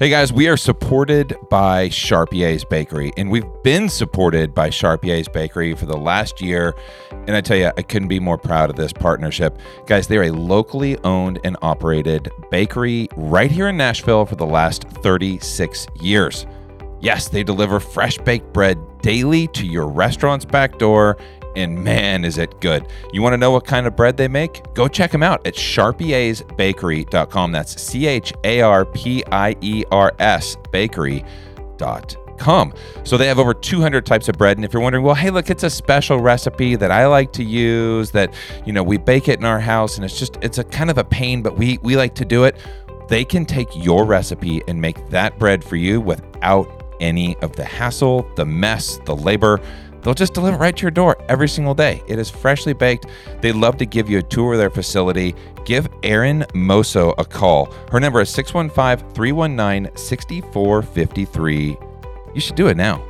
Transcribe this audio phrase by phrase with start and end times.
[0.00, 5.72] Hey guys, we are supported by Charpier's Bakery, and we've been supported by Charpier's Bakery
[5.76, 6.74] for the last year.
[7.12, 9.56] And I tell you, I couldn't be more proud of this partnership.
[9.86, 14.82] Guys, they're a locally owned and operated bakery right here in Nashville for the last
[14.82, 16.44] 36 years.
[17.00, 21.18] Yes, they deliver fresh baked bread daily to your restaurant's back door,
[21.56, 22.86] and man, is it good.
[23.12, 24.62] You want to know what kind of bread they make?
[24.74, 27.52] Go check them out at charpiersbakery.com.
[27.52, 32.74] That's C H A R P I E R S bakery.com.
[33.04, 34.58] So they have over 200 types of bread.
[34.58, 37.44] And if you're wondering, well, hey, look, it's a special recipe that I like to
[37.44, 38.34] use that,
[38.66, 40.98] you know, we bake it in our house and it's just, it's a kind of
[40.98, 42.56] a pain, but we, we like to do it.
[43.08, 47.64] They can take your recipe and make that bread for you without any of the
[47.64, 49.60] hassle, the mess, the labor.
[50.04, 52.02] They'll just deliver right to your door every single day.
[52.06, 53.06] It is freshly baked.
[53.40, 55.34] They love to give you a tour of their facility.
[55.64, 57.72] Give Erin Moso a call.
[57.90, 61.78] Her number is 615 319 6453.
[62.34, 63.02] You should do it now.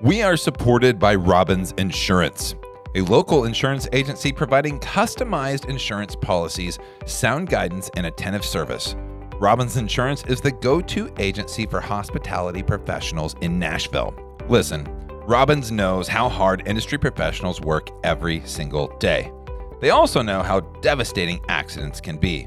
[0.00, 2.56] We are supported by Robbins Insurance,
[2.94, 8.96] a local insurance agency providing customized insurance policies, sound guidance, and attentive service.
[9.36, 14.14] Robbins Insurance is the go to agency for hospitality professionals in Nashville.
[14.48, 14.88] Listen,
[15.26, 19.32] Robbins knows how hard industry professionals work every single day.
[19.80, 22.46] They also know how devastating accidents can be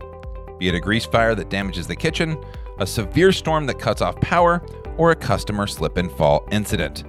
[0.58, 2.38] be it a grease fire that damages the kitchen,
[2.80, 4.66] a severe storm that cuts off power,
[4.98, 7.04] or a customer slip and fall incident.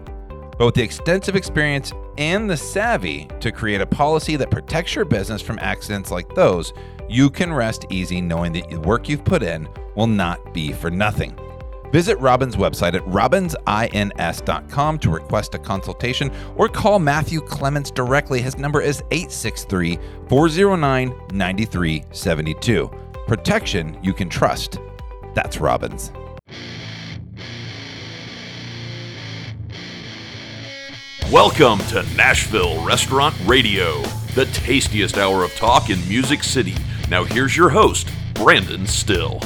[0.59, 5.43] With the extensive experience and the savvy to create a policy that protects your business
[5.43, 6.73] from accidents like those,
[7.09, 10.91] you can rest easy knowing that the work you've put in will not be for
[10.91, 11.39] nothing.
[11.93, 18.43] Visit Robin's website at robinsins.com to request a consultation or call Matthew Clements directly.
[18.43, 19.99] His number is 863
[20.29, 22.91] 409 9372.
[23.27, 24.79] Protection you can trust.
[25.35, 26.13] That's Robbins.
[31.33, 34.01] Welcome to Nashville Restaurant Radio,
[34.37, 36.75] the tastiest hour of talk in Music City.
[37.11, 39.41] Now, here's your host, Brandon Still.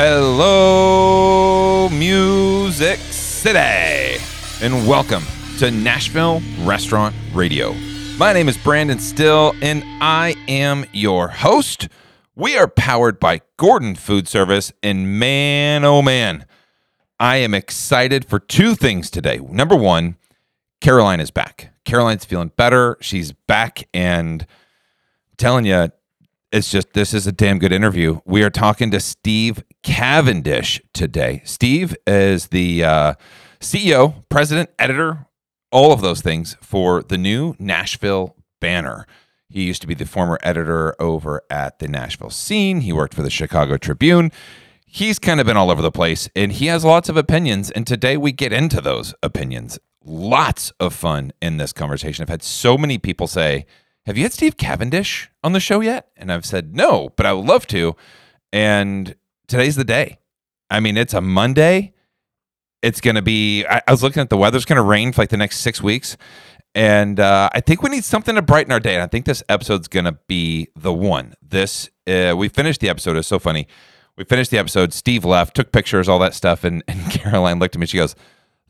[0.00, 4.22] Hello, Music City,
[4.62, 5.24] and welcome
[5.58, 7.74] to Nashville Restaurant Radio.
[8.16, 11.88] My name is Brandon Still, and I am your host.
[12.36, 16.46] We are powered by Gordon Food Service, and man, oh man,
[17.18, 19.38] I am excited for two things today.
[19.38, 20.14] Number one,
[20.80, 21.72] Caroline is back.
[21.84, 22.98] Caroline's feeling better.
[23.00, 24.46] She's back, and
[25.38, 25.90] telling you,
[26.50, 28.20] it's just this is a damn good interview.
[28.24, 31.42] We are talking to Steve Cavendish today.
[31.44, 33.14] Steve is the uh,
[33.60, 35.26] CEO, president, editor,
[35.70, 39.06] all of those things for the new Nashville Banner.
[39.50, 42.80] He used to be the former editor over at the Nashville Scene.
[42.80, 44.30] He worked for the Chicago Tribune.
[44.86, 47.70] He's kind of been all over the place and he has lots of opinions.
[47.70, 49.78] And today we get into those opinions.
[50.02, 52.22] Lots of fun in this conversation.
[52.22, 53.66] I've had so many people say,
[54.08, 56.08] have you had Steve Cavendish on the show yet?
[56.16, 57.94] And I've said, no, but I would love to.
[58.54, 59.14] And
[59.46, 60.18] today's the day.
[60.70, 61.92] I mean, it's a Monday.
[62.80, 65.12] It's going to be, I, I was looking at the weather, it's going to rain
[65.12, 66.16] for like the next six weeks.
[66.74, 68.94] And uh, I think we need something to brighten our day.
[68.94, 71.34] And I think this episode's going to be the one.
[71.42, 73.18] This, uh, we finished the episode.
[73.18, 73.68] It's so funny.
[74.16, 74.94] We finished the episode.
[74.94, 76.64] Steve left, took pictures, all that stuff.
[76.64, 77.84] And, and Caroline looked at me.
[77.84, 78.16] She goes,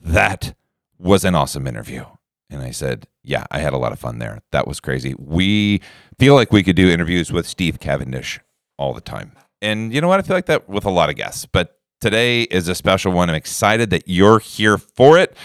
[0.00, 0.56] That
[0.98, 2.06] was an awesome interview.
[2.50, 4.40] And I said, Yeah, I had a lot of fun there.
[4.52, 5.14] That was crazy.
[5.18, 5.80] We
[6.18, 8.40] feel like we could do interviews with Steve Cavendish
[8.78, 9.32] all the time.
[9.60, 10.20] And you know what?
[10.20, 11.46] I feel like that with a lot of guests.
[11.46, 13.28] But today is a special one.
[13.28, 15.36] I'm excited that you're here for it.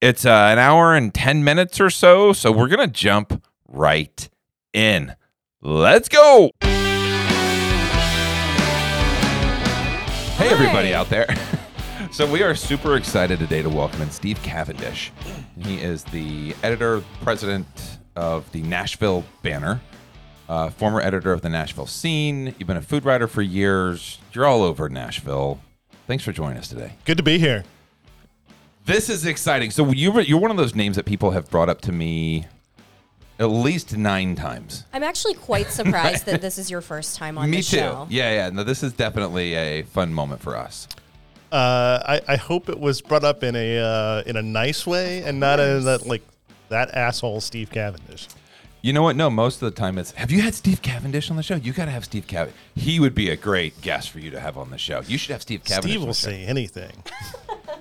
[0.00, 2.32] It's uh, an hour and 10 minutes or so.
[2.32, 4.28] So we're going to jump right
[4.72, 5.16] in.
[5.60, 6.52] Let's go.
[10.36, 11.26] Hey, everybody out there.
[12.10, 15.12] So we are super excited today to welcome in Steve Cavendish.
[15.60, 17.66] He is the editor, president
[18.16, 19.80] of the Nashville Banner,
[20.48, 22.54] uh, former editor of the Nashville Scene.
[22.58, 24.18] You've been a food writer for years.
[24.32, 25.60] You're all over Nashville.
[26.06, 26.92] Thanks for joining us today.
[27.04, 27.64] Good to be here.
[28.86, 29.70] This is exciting.
[29.70, 32.46] So you were- you're one of those names that people have brought up to me
[33.38, 34.84] at least nine times.
[34.92, 37.76] I'm actually quite surprised that this is your first time on me the too.
[38.08, 38.50] Yeah, yeah.
[38.50, 40.88] No, this is definitely a fun moment for us.
[41.50, 45.22] Uh, I, I hope it was brought up in a uh, in a nice way
[45.22, 46.22] and not in that like
[46.68, 48.28] that asshole Steve Cavendish.
[48.82, 49.16] You know what?
[49.16, 50.12] No, most of the time it's.
[50.12, 51.56] Have you had Steve Cavendish on the show?
[51.56, 52.58] You got to have Steve Cavendish.
[52.76, 55.02] He would be a great guest for you to have on the show.
[55.06, 55.90] You should have Steve Cavendish.
[55.90, 56.28] Steve on will the show.
[56.28, 56.92] say anything.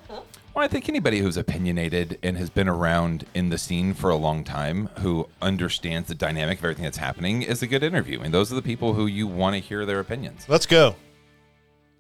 [0.58, 4.16] Well, I think anybody who's opinionated and has been around in the scene for a
[4.16, 8.22] long time, who understands the dynamic of everything that's happening, is a good interview.
[8.22, 10.48] And those are the people who you want to hear their opinions.
[10.50, 10.96] Let's go.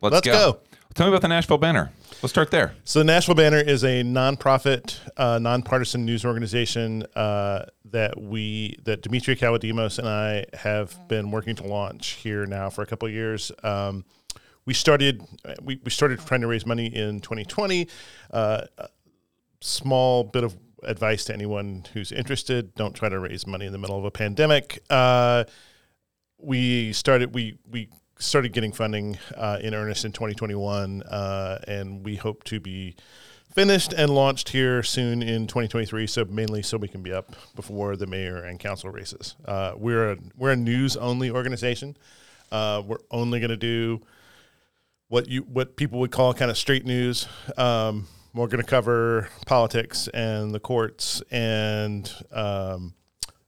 [0.01, 0.59] Let's, Let's go.
[0.93, 1.91] Tell me about the Nashville Banner.
[2.23, 2.73] Let's start there.
[2.83, 9.03] So the Nashville Banner is a nonprofit, uh, nonpartisan news organization uh, that we that
[9.03, 13.13] Demetria Kalodimos and I have been working to launch here now for a couple of
[13.13, 13.51] years.
[13.61, 14.05] Um,
[14.65, 15.23] we started
[15.61, 17.87] we, we started trying to raise money in 2020.
[18.31, 18.63] Uh,
[19.61, 23.77] small bit of advice to anyone who's interested: don't try to raise money in the
[23.77, 24.83] middle of a pandemic.
[24.89, 25.43] Uh,
[26.39, 27.89] we started we we
[28.19, 32.95] started getting funding uh, in earnest in 2021, uh, and we hope to be
[33.53, 36.07] finished and launched here soon in 2023.
[36.07, 39.35] So mainly so we can be up before the mayor and council races.
[39.45, 41.97] Uh, we're a we're a news only organization.
[42.51, 44.01] Uh, we're only going to do
[45.09, 47.27] what you what people would call kind of straight news.
[47.57, 52.93] Um, we're going to cover politics and the courts and um,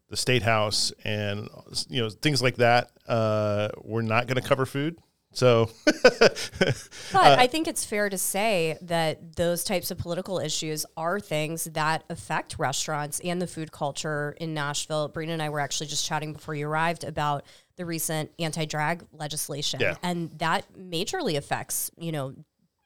[0.10, 1.48] the state house and
[1.88, 2.92] you know things like that.
[3.08, 4.98] Uh, we're not going to cover food.
[5.32, 11.20] So, But I think it's fair to say that those types of political issues are
[11.20, 15.10] things that affect restaurants and the food culture in Nashville.
[15.10, 17.44] Brina and I were actually just chatting before you arrived about
[17.76, 19.96] the recent anti-drag legislation, Yeah.
[20.04, 22.30] and that majorly affects you know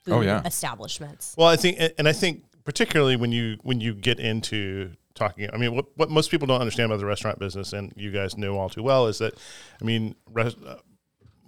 [0.04, 0.42] food Oh, yeah.
[0.46, 1.34] establishments.
[1.38, 5.58] well, I think, and I think particularly when you when you get into talking, I
[5.58, 8.58] mean, what what most people don't understand about the restaurant business, and you guys know
[8.58, 9.34] all too well, is that,
[9.82, 10.80] I mean, res, uh,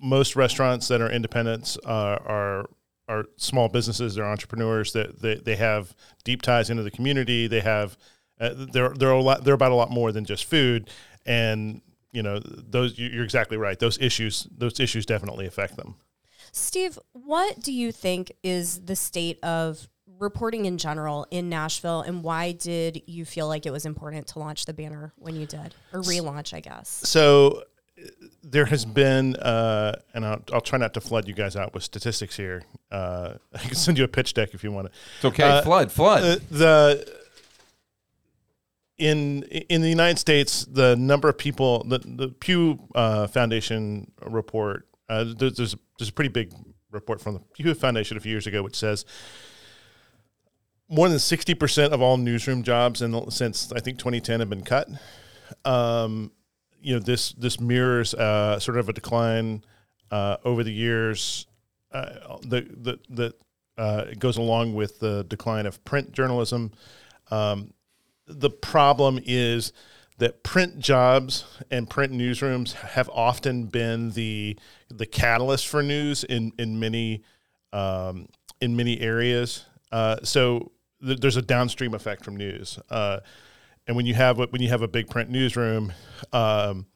[0.01, 2.65] most restaurants that are independents uh, are
[3.07, 4.15] are small businesses.
[4.15, 4.93] They're entrepreneurs.
[4.93, 7.47] That they, they have deep ties into the community.
[7.47, 7.97] They have
[8.39, 9.43] uh, they're they're a lot.
[9.43, 10.89] They're about a lot more than just food.
[11.25, 11.81] And
[12.11, 12.97] you know those.
[12.99, 13.77] you- You're exactly right.
[13.79, 14.47] Those issues.
[14.55, 15.95] Those issues definitely affect them.
[16.51, 19.89] Steve, what do you think is the state of
[20.19, 24.39] reporting in general in Nashville, and why did you feel like it was important to
[24.39, 26.89] launch the banner when you did, or relaunch, I guess?
[26.89, 27.63] So
[27.97, 28.03] uh,
[28.43, 31.83] there has been, uh, and I'll, I'll try not to flood you guys out with
[31.83, 32.63] statistics here.
[32.91, 34.93] Uh, I can send you a pitch deck if you want it.
[35.17, 35.43] It's okay.
[35.43, 36.23] Uh, flood, flood.
[36.23, 37.21] Uh, the
[38.97, 44.87] in in the United States, the number of people, the the Pew uh, Foundation report,
[45.09, 46.53] uh, there's there's there's a pretty big
[46.91, 49.05] report from the Pew Foundation a few years ago, which says
[50.89, 54.49] more than sixty percent of all newsroom jobs in the, since I think 2010 have
[54.49, 54.87] been cut.
[55.63, 56.31] Um,
[56.81, 59.63] you know this this mirrors uh, sort of a decline
[60.11, 61.47] uh, over the years.
[61.91, 63.33] Uh, the the the
[63.77, 66.71] uh, it goes along with the decline of print journalism.
[67.31, 67.73] Um,
[68.27, 69.73] the problem is
[70.17, 74.57] that print jobs and print newsrooms have often been the
[74.89, 77.23] the catalyst for news in in many
[77.73, 78.27] um,
[78.61, 79.65] in many areas.
[79.91, 80.71] Uh, so
[81.03, 83.19] th- there's a downstream effect from news, uh,
[83.87, 85.93] and when you have when you have a big print newsroom,
[86.33, 86.87] um,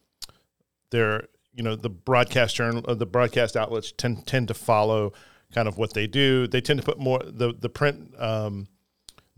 [0.90, 5.12] there you know the broadcast journal uh, the broadcast outlets tend tend to follow
[5.54, 6.46] kind of what they do.
[6.46, 8.14] They tend to put more the the print.
[8.18, 8.68] Um,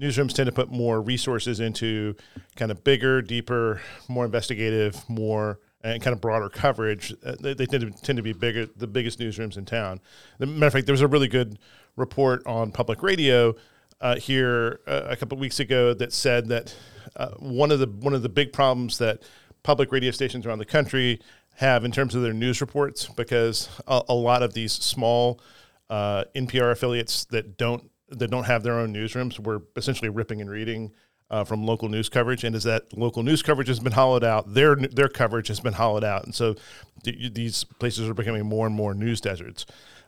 [0.00, 2.16] newsrooms tend to put more resources into
[2.56, 7.14] kind of bigger, deeper, more investigative, more and kind of broader coverage.
[7.24, 10.00] Uh, they, they tend to tend to be bigger, the biggest newsrooms in town.
[10.38, 11.58] As a matter of fact, there was a really good
[11.96, 13.54] report on public radio
[14.02, 16.76] uh, here uh, a couple weeks ago that said that
[17.16, 19.22] uh, one of the one of the big problems that
[19.62, 21.20] public radio stations around the country
[21.56, 25.40] have in terms of their news reports, because a, a lot of these small
[25.88, 30.50] uh, NPR affiliates that don't that don't have their own newsrooms were essentially ripping and
[30.50, 30.92] reading
[31.30, 34.52] uh, from local news coverage, and as that local news coverage has been hollowed out,
[34.52, 36.56] their their coverage has been hollowed out, and so
[37.04, 39.64] th- these places are becoming more and more news deserts.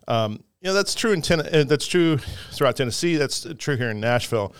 [0.08, 2.16] Um, you know that's true in ten- uh, that's true
[2.52, 3.16] throughout Tennessee.
[3.16, 4.54] That's true here in Nashville.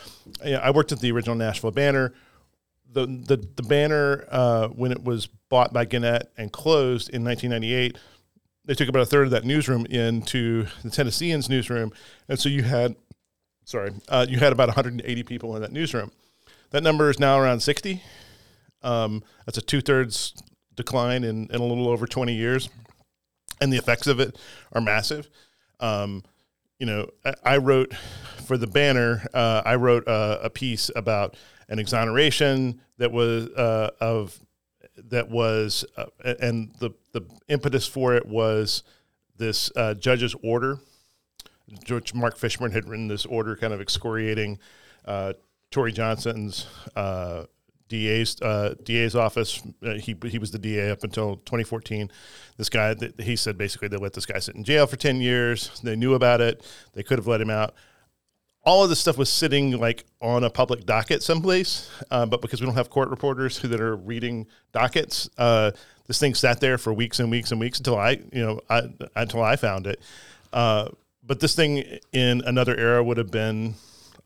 [0.44, 2.12] I worked at the original Nashville Banner.
[2.92, 7.98] The the the banner uh, when it was bought by Gannett and closed in 1998
[8.64, 11.92] they took about a third of that newsroom into the Tennessean's newsroom,
[12.28, 12.96] and so you had,
[13.64, 16.10] sorry, uh, you had about 180 people in that newsroom.
[16.70, 18.02] That number is now around 60.
[18.82, 20.34] Um, that's a two thirds
[20.74, 22.68] decline in, in a little over 20 years,
[23.60, 24.36] and the effects of it
[24.72, 25.28] are massive.
[25.80, 26.22] Um,
[26.78, 27.08] you know,
[27.44, 27.94] I, wrote
[28.46, 29.26] for the banner.
[29.32, 31.36] Uh, I wrote a, piece about
[31.68, 34.38] an exoneration that was uh, of
[34.96, 36.06] that was, uh,
[36.40, 38.82] and the the impetus for it was
[39.36, 40.78] this uh, judge's order.
[41.84, 44.58] George Mark Fishburn had written this order, kind of excoriating
[45.04, 45.32] uh,
[45.70, 46.66] Torry Johnson's
[47.88, 49.62] DA's uh, DA's office.
[49.84, 52.10] Uh, he he was the DA up until 2014.
[52.56, 55.20] This guy, th- he said basically they let this guy sit in jail for 10
[55.20, 55.80] years.
[55.82, 56.64] They knew about it.
[56.94, 57.74] They could have let him out.
[58.64, 62.60] all of this stuff was sitting like on a public docket someplace, uh, but because
[62.60, 65.70] we don't have court reporters who that are reading dockets, uh,
[66.06, 68.82] this thing sat there for weeks and weeks and weeks until I, you know, I,
[69.16, 70.00] until I found it.
[70.52, 70.88] Uh,
[71.22, 73.74] but this thing in another era would have been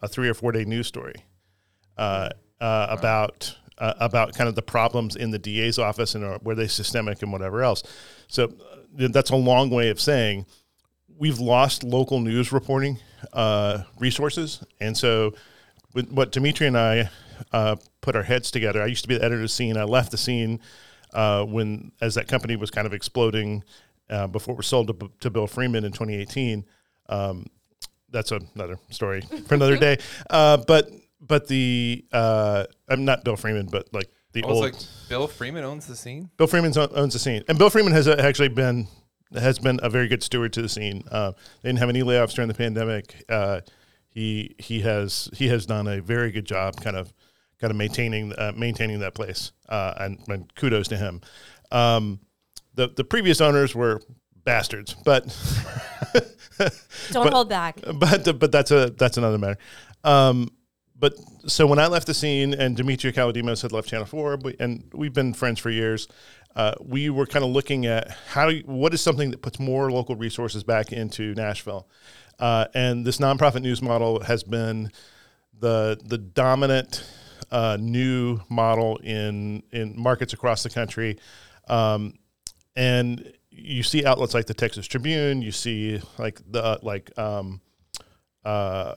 [0.02, 1.14] a three or four day news story
[2.60, 6.54] uh, about uh, about kind of the problems in the DA's office and uh, were
[6.54, 7.82] they systemic and whatever else.
[8.26, 10.46] So uh, that's a long way of saying
[11.16, 12.98] we've lost local news reporting
[13.32, 15.34] uh, resources, and so
[15.94, 17.10] with what Demetria and I
[17.52, 18.82] uh, put our heads together.
[18.82, 19.76] I used to be the editor of the scene.
[19.76, 20.60] I left the scene
[21.12, 23.64] uh, when as that company was kind of exploding
[24.10, 26.64] uh, before it was sold to, to Bill Freeman in 2018.
[27.08, 27.46] Um,
[28.10, 29.98] that's another story for another day.
[30.30, 34.64] Uh, but but the uh, I'm not Bill Freeman, but like the I was old
[34.64, 34.74] like,
[35.08, 36.30] Bill Freeman owns the scene.
[36.36, 38.88] Bill Freeman owns the scene, and Bill Freeman has uh, actually been
[39.34, 41.02] has been a very good steward to the scene.
[41.10, 41.32] Uh,
[41.62, 43.24] they didn't have any layoffs during the pandemic.
[43.28, 43.60] Uh,
[44.08, 47.12] he he has he has done a very good job, kind of
[47.60, 51.20] kind of maintaining uh, maintaining that place, uh, and, and kudos to him.
[51.70, 52.20] Um,
[52.74, 54.00] the the previous owners were
[54.44, 55.24] bastards, but
[57.10, 57.80] Don't But- hold back.
[57.94, 59.58] but but that's a that's another matter.
[60.04, 60.50] Um,
[60.98, 61.14] but
[61.46, 65.12] so when I left the scene and Demetria Kalodimos had left Channel Four, and we've
[65.12, 66.08] been friends for years,
[66.56, 70.16] uh, we were kind of looking at how what is something that puts more local
[70.16, 71.88] resources back into Nashville,
[72.38, 74.90] uh, and this nonprofit news model has been
[75.58, 77.04] the the dominant
[77.50, 81.18] uh, new model in in markets across the country.
[81.68, 82.14] Um,
[82.74, 87.60] and you see outlets like the Texas Tribune, you see like the like um,
[88.44, 88.94] uh,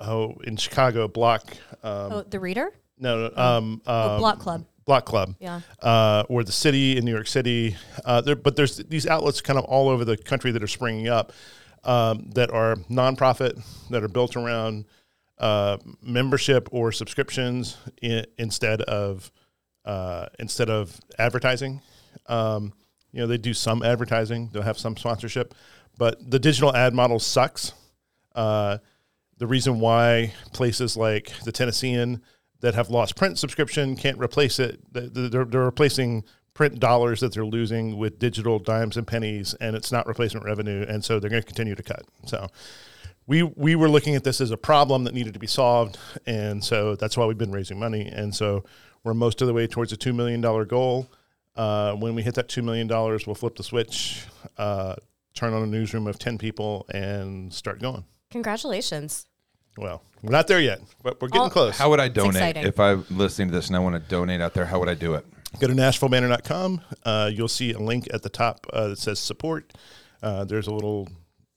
[0.00, 1.44] oh in Chicago Block
[1.82, 2.72] um, Oh, the reader?
[2.98, 4.64] no no um, Oh, um, Block Club.
[4.86, 5.60] Block Club Yeah.
[5.82, 7.76] uh, or the city in New York City.
[8.04, 11.08] Uh, there, but there's these outlets kind of all over the country that are springing
[11.08, 11.32] up
[11.84, 14.86] um, that are nonprofit that are built around
[15.38, 19.30] uh, membership or subscriptions i instead of
[19.84, 21.80] uh, instead of advertising.
[22.26, 22.72] Um,
[23.12, 24.50] you know, they do some advertising.
[24.52, 25.54] They'll have some sponsorship,
[25.98, 27.72] but the digital ad model sucks.
[28.34, 28.78] Uh,
[29.40, 32.20] the reason why places like the Tennessean
[32.60, 37.20] that have lost print subscription can't replace it, th- th- they're, they're replacing print dollars
[37.20, 41.18] that they're losing with digital dimes and pennies, and it's not replacement revenue, and so
[41.18, 42.02] they're going to continue to cut.
[42.26, 42.48] So
[43.26, 46.62] we we were looking at this as a problem that needed to be solved, and
[46.62, 48.62] so that's why we've been raising money, and so
[49.04, 51.10] we're most of the way towards a two million dollar goal.
[51.56, 54.26] Uh, when we hit that two million dollars, we'll flip the switch,
[54.58, 54.96] uh,
[55.32, 58.04] turn on a newsroom of ten people, and start going.
[58.30, 59.26] Congratulations.
[59.78, 61.78] Well, we're not there yet, but we're getting I'll- close.
[61.78, 62.64] How would I donate exciting.
[62.66, 64.66] if I'm listening to this and I want to donate out there?
[64.66, 65.24] How would I do it?
[65.58, 66.80] Go to NashvilleBanner.com.
[67.04, 69.72] Uh, you'll see a link at the top uh, that says support.
[70.22, 71.08] Uh, there's a little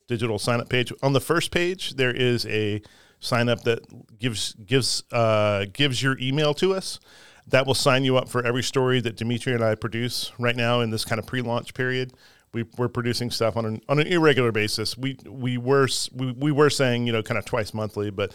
[0.07, 0.91] digital sign up page.
[1.03, 2.81] On the first page, there is a
[3.19, 3.79] sign up that
[4.19, 6.99] gives gives uh, gives your email to us.
[7.47, 10.79] That will sign you up for every story that Demetria and I produce right now
[10.79, 12.13] in this kind of pre-launch period.
[12.53, 14.97] We, we're producing stuff on an, on an irregular basis.
[14.97, 18.33] We we were we, we were saying you know kind of twice monthly, but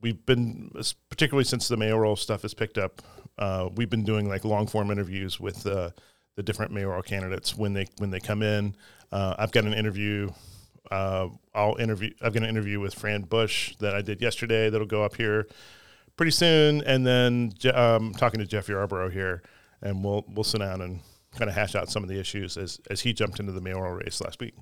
[0.00, 0.70] we've been
[1.08, 3.02] particularly since the mayoral stuff has picked up.
[3.38, 5.90] Uh, we've been doing like long form interviews with uh,
[6.36, 8.76] the different mayoral candidates when they when they come in.
[9.10, 10.30] Uh, I've got an interview.
[10.90, 12.12] Uh, I'll interview.
[12.22, 14.70] I've got an interview with Fran Bush that I did yesterday.
[14.70, 15.46] That'll go up here
[16.16, 19.42] pretty soon, and then um, talking to Jeff Yarbro here,
[19.82, 21.00] and we'll we'll sit down and
[21.36, 23.92] kind of hash out some of the issues as as he jumped into the mayoral
[23.92, 24.54] race last week.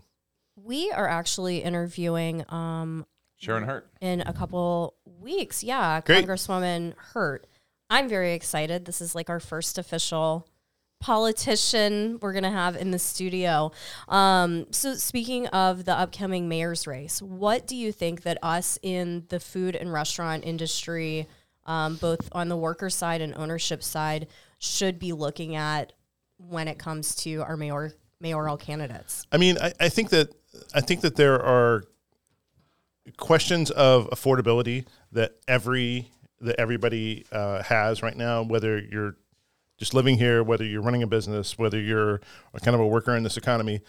[0.56, 3.90] We are actually interviewing um, Sharon Hurt.
[4.00, 5.64] in a couple weeks.
[5.64, 6.26] Yeah, Great.
[6.26, 7.46] Congresswoman Hurt.
[7.90, 8.84] I'm very excited.
[8.84, 10.46] This is like our first official
[11.00, 13.72] politician we're gonna have in the studio.
[14.08, 19.24] Um, so speaking of the upcoming mayor's race, what do you think that us in
[19.28, 21.28] the food and restaurant industry,
[21.66, 24.28] um, both on the worker side and ownership side,
[24.58, 25.92] should be looking at
[26.38, 29.26] when it comes to our mayor mayoral candidates?
[29.32, 30.28] I mean, I, I think that
[30.74, 31.84] I think that there are
[33.16, 36.10] questions of affordability that every
[36.40, 39.16] that everybody uh, has right now, whether you're
[39.78, 42.20] just living here, whether you're running a business, whether you're
[42.52, 43.80] a kind of a worker in this economy.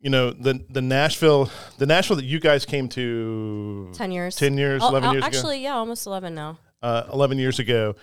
[0.00, 4.36] You know, the the Nashville, the Nashville that you guys came to Ten years.
[4.36, 5.36] 10 years, Oh, 11 oh, years ago?
[5.38, 6.58] Actually, yeah, almost eleven now.
[6.82, 7.96] uh, 11 years ago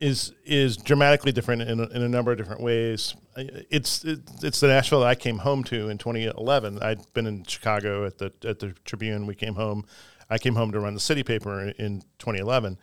[0.00, 3.14] is is dramatically different in a, in a number of different ways.
[3.36, 6.82] It's it's the Nashville that I came home to in 2011.
[6.82, 9.26] I'd been in Chicago at the at the Tribune.
[9.26, 9.84] We came home.
[10.30, 12.78] I came home to run the city paper in, in 2011,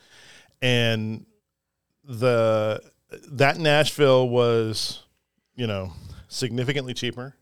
[0.61, 1.25] and
[2.03, 2.81] the
[3.31, 5.03] that Nashville was,
[5.55, 5.93] you know,
[6.27, 7.35] significantly cheaper.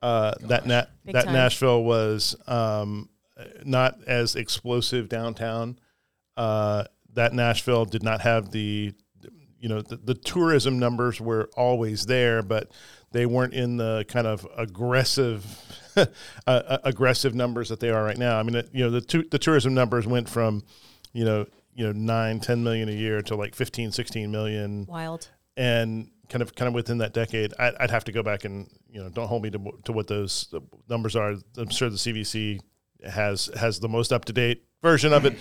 [0.00, 1.32] Uh, that na- Big that time.
[1.32, 3.08] Nashville was um,
[3.64, 5.78] not as explosive downtown.
[6.36, 6.84] Uh,
[7.14, 8.92] that Nashville did not have the,
[9.58, 12.70] you know, the, the tourism numbers were always there, but
[13.12, 15.46] they weren't in the kind of aggressive,
[15.96, 16.06] uh,
[16.46, 18.38] uh, aggressive numbers that they are right now.
[18.38, 20.64] I mean, it, you know, the tu- the tourism numbers went from,
[21.12, 24.86] you know, you know, nine, 10 million a year to like 15, 16 million.
[24.86, 25.28] Wild.
[25.56, 28.68] And kind of, kind of within that decade, I, I'd have to go back and,
[28.88, 30.52] you know, don't hold me to, to what those
[30.88, 31.34] numbers are.
[31.56, 32.60] I'm sure the CVC
[33.08, 35.38] has, has the most up to date version of it.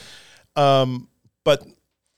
[0.56, 1.08] Um,
[1.44, 1.66] but,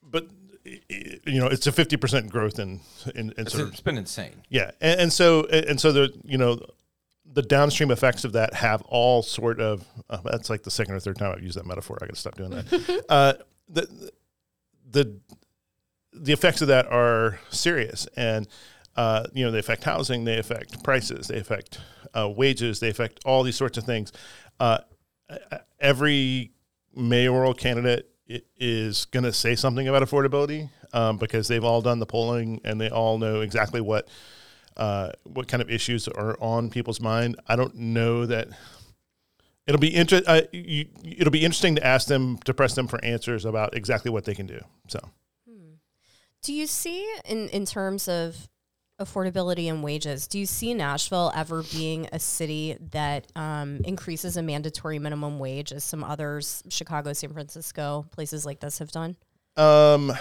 [0.04, 0.28] but,
[0.64, 2.80] you know, it's a 50% growth in,
[3.16, 4.42] in, in It's, sort of it's been insane.
[4.50, 6.60] yeah, and, and so and so the you know
[7.32, 11.00] the downstream effects of that have all sort of uh, that's like the second or
[11.00, 11.98] third time I've used that metaphor.
[12.02, 13.06] I got to stop doing that.
[13.10, 13.34] uh,
[13.70, 14.12] the
[14.90, 15.20] the
[16.14, 18.48] the effects of that are serious, and
[18.96, 21.80] uh, you know they affect housing, they affect prices, they affect
[22.18, 24.12] uh, wages, they affect all these sorts of things.
[24.60, 24.80] Uh,
[25.80, 26.52] every
[26.96, 32.06] mayoral candidate is going to say something about affordability um, because they've all done the
[32.06, 34.08] polling and they all know exactly what
[34.78, 37.38] uh, what kind of issues are on people's mind.
[37.48, 38.50] I don't know that
[39.68, 43.04] it'll be inter- uh, you, it'll be interesting to ask them to press them for
[43.04, 44.60] answers about exactly what they can do.
[44.88, 45.00] So
[46.42, 48.50] Do you see in in terms of
[49.00, 50.28] affordability and wages?
[50.28, 55.72] Do you see Nashville ever being a city that um, increases a mandatory minimum wage,
[55.72, 59.16] as some others, Chicago, San Francisco, places like this have done?
[59.58, 60.12] Um,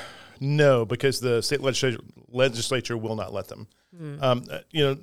[0.40, 3.66] no, because the state legislature legislature will not let them.
[4.20, 4.96] Um, uh, you know,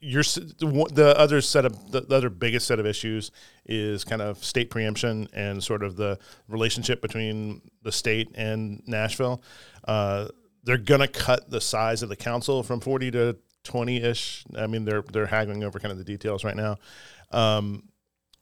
[0.00, 3.30] your the other set of the other biggest set of issues
[3.64, 9.42] is kind of state preemption and sort of the relationship between the state and Nashville.
[9.84, 10.28] Uh,
[10.64, 14.44] they're gonna cut the size of the council from forty to twenty ish.
[14.56, 16.76] I mean, they're they're haggling over kind of the details right now.
[17.30, 17.84] Um,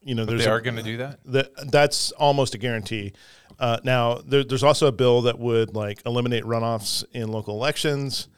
[0.00, 1.18] you know, there's They are going to do that.
[1.26, 3.12] that that's almost a guarantee.
[3.58, 8.28] Uh, now there, there's also a bill that would like eliminate runoffs in local elections,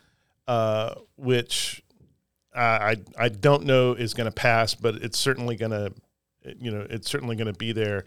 [0.49, 1.83] uh, which
[2.55, 5.93] I I I don't know is going to pass, but it's certainly going to,
[6.59, 8.04] you know, it's certainly going to be there.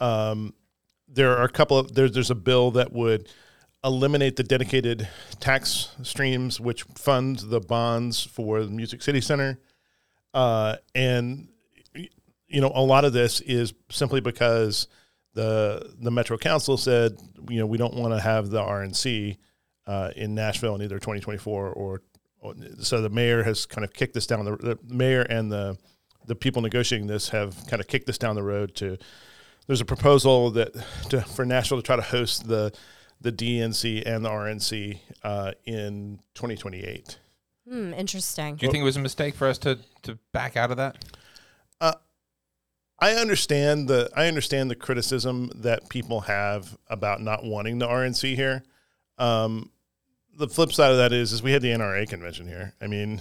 [0.00, 0.52] Um,
[1.06, 3.28] there are a couple of there's there's a bill that would
[3.84, 5.08] eliminate the dedicated
[5.40, 9.58] tax streams which fund the bonds for the Music City Center,
[10.34, 11.48] uh, and
[12.48, 14.88] you know, a lot of this is simply because
[15.34, 19.36] the the Metro Council said, you know, we don't want to have the RNC
[19.86, 22.02] uh, in Nashville in either 2024 or,
[22.40, 25.76] or so the mayor has kind of kicked this down the, the mayor and the
[26.26, 28.96] the people negotiating this have kind of kicked this down the road to
[29.66, 30.72] there's a proposal that
[31.08, 32.72] to, for Nashville to try to host the
[33.20, 37.18] the DNC and the RNC uh, in 2028.
[37.68, 38.56] Hmm, interesting.
[38.56, 41.04] Do you think it was a mistake for us to to back out of that?
[43.00, 48.34] I understand the I understand the criticism that people have about not wanting the RNC
[48.34, 48.64] here.
[49.18, 49.70] Um,
[50.36, 52.74] the flip side of that is is we had the NRA convention here.
[52.80, 53.20] I mean,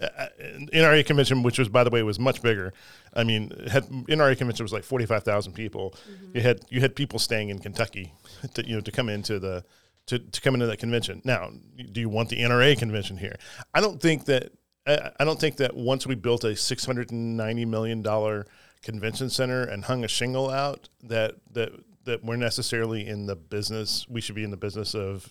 [0.00, 0.28] uh, uh,
[0.72, 2.72] NRA convention, which was by the way was much bigger.
[3.14, 5.94] I mean, had NRA convention was like forty five thousand people.
[6.34, 8.14] You had you had people staying in Kentucky,
[8.54, 9.64] to, you know, to come into the
[10.06, 11.22] to, to come into that convention.
[11.24, 11.50] Now,
[11.92, 13.36] do you want the NRA convention here?
[13.74, 14.52] I don't think that
[14.86, 18.46] I I don't think that once we built a six hundred and ninety million dollar
[18.82, 21.72] convention center and hung a shingle out that that
[22.04, 24.06] that we're necessarily in the business.
[24.08, 25.30] We should be in the business of,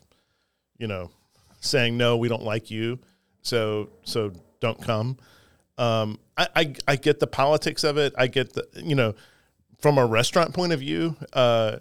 [0.77, 1.12] you know,
[1.62, 2.99] saying no, we don't like you,
[3.41, 5.17] so so don't come.
[5.77, 8.13] Um, I, I I get the politics of it.
[8.17, 9.15] I get the you know,
[9.79, 11.15] from a restaurant point of view.
[11.33, 11.77] Uh,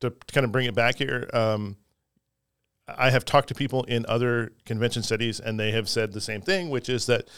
[0.00, 1.76] to kind of bring it back here, um,
[2.86, 6.42] I have talked to people in other convention cities, and they have said the same
[6.42, 7.28] thing, which is that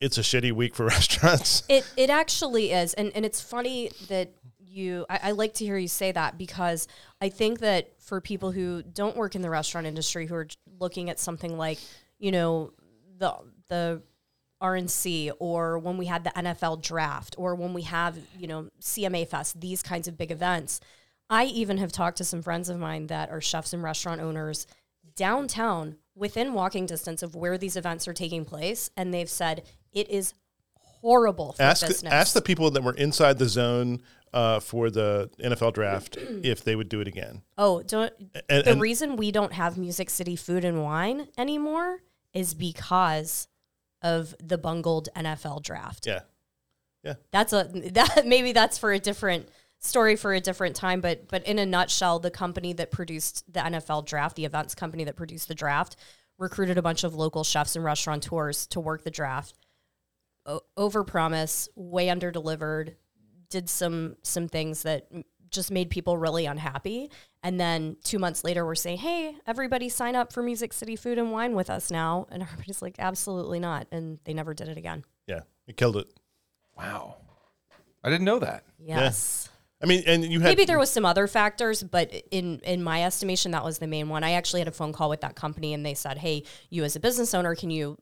[0.00, 1.62] it's a shitty week for restaurants.
[1.68, 5.06] It it actually is, and and it's funny that you.
[5.08, 6.88] I, I like to hear you say that because
[7.20, 10.48] I think that for people who don't work in the restaurant industry, who are
[10.80, 11.78] looking at something like
[12.18, 12.72] you know
[13.22, 13.34] the
[13.68, 14.02] the
[14.60, 19.26] RNC or when we had the NFL draft or when we have you know CMA
[19.26, 20.80] Fest, these kinds of big events.
[21.30, 24.66] I even have talked to some friends of mine that are chefs and restaurant owners
[25.16, 30.10] downtown within walking distance of where these events are taking place, and they've said it
[30.10, 30.34] is
[30.74, 32.12] horrible for ask business.
[32.12, 34.02] ask the people that were inside the zone
[34.34, 37.42] uh, for the NFL draft if they would do it again.
[37.56, 38.12] oh, don't,
[38.48, 42.00] And, the and reason we don't have Music City Food and Wine anymore
[42.34, 43.48] is because
[44.02, 46.06] of the bungled NFL draft.
[46.06, 46.20] yeah,
[47.04, 47.14] Yeah.
[47.30, 51.44] That's a that maybe that's for a different story for a different time, but but
[51.46, 55.48] in a nutshell, the company that produced the NFL draft, the events company that produced
[55.48, 55.96] the draft,
[56.38, 59.58] recruited a bunch of local chefs and restaurateurs to work the draft.
[60.44, 62.96] O- overpromise, way under delivered,
[63.48, 65.06] did some some things that
[65.52, 67.10] just made people really unhappy.
[67.42, 71.18] And then two months later, we're saying, "Hey, everybody, sign up for Music City Food
[71.18, 74.76] and Wine with us now." And everybody's like, "Absolutely not!" And they never did it
[74.78, 75.04] again.
[75.26, 76.08] Yeah, it killed it.
[76.76, 77.16] Wow.
[78.02, 78.64] I didn't know that.
[78.78, 79.48] Yes.
[79.82, 83.04] I mean, and you had Maybe there was some other factors, but in in my
[83.04, 84.22] estimation, that was the main one.
[84.22, 86.94] I actually had a phone call with that company, and they said, "Hey, you as
[86.94, 87.98] a business owner, can you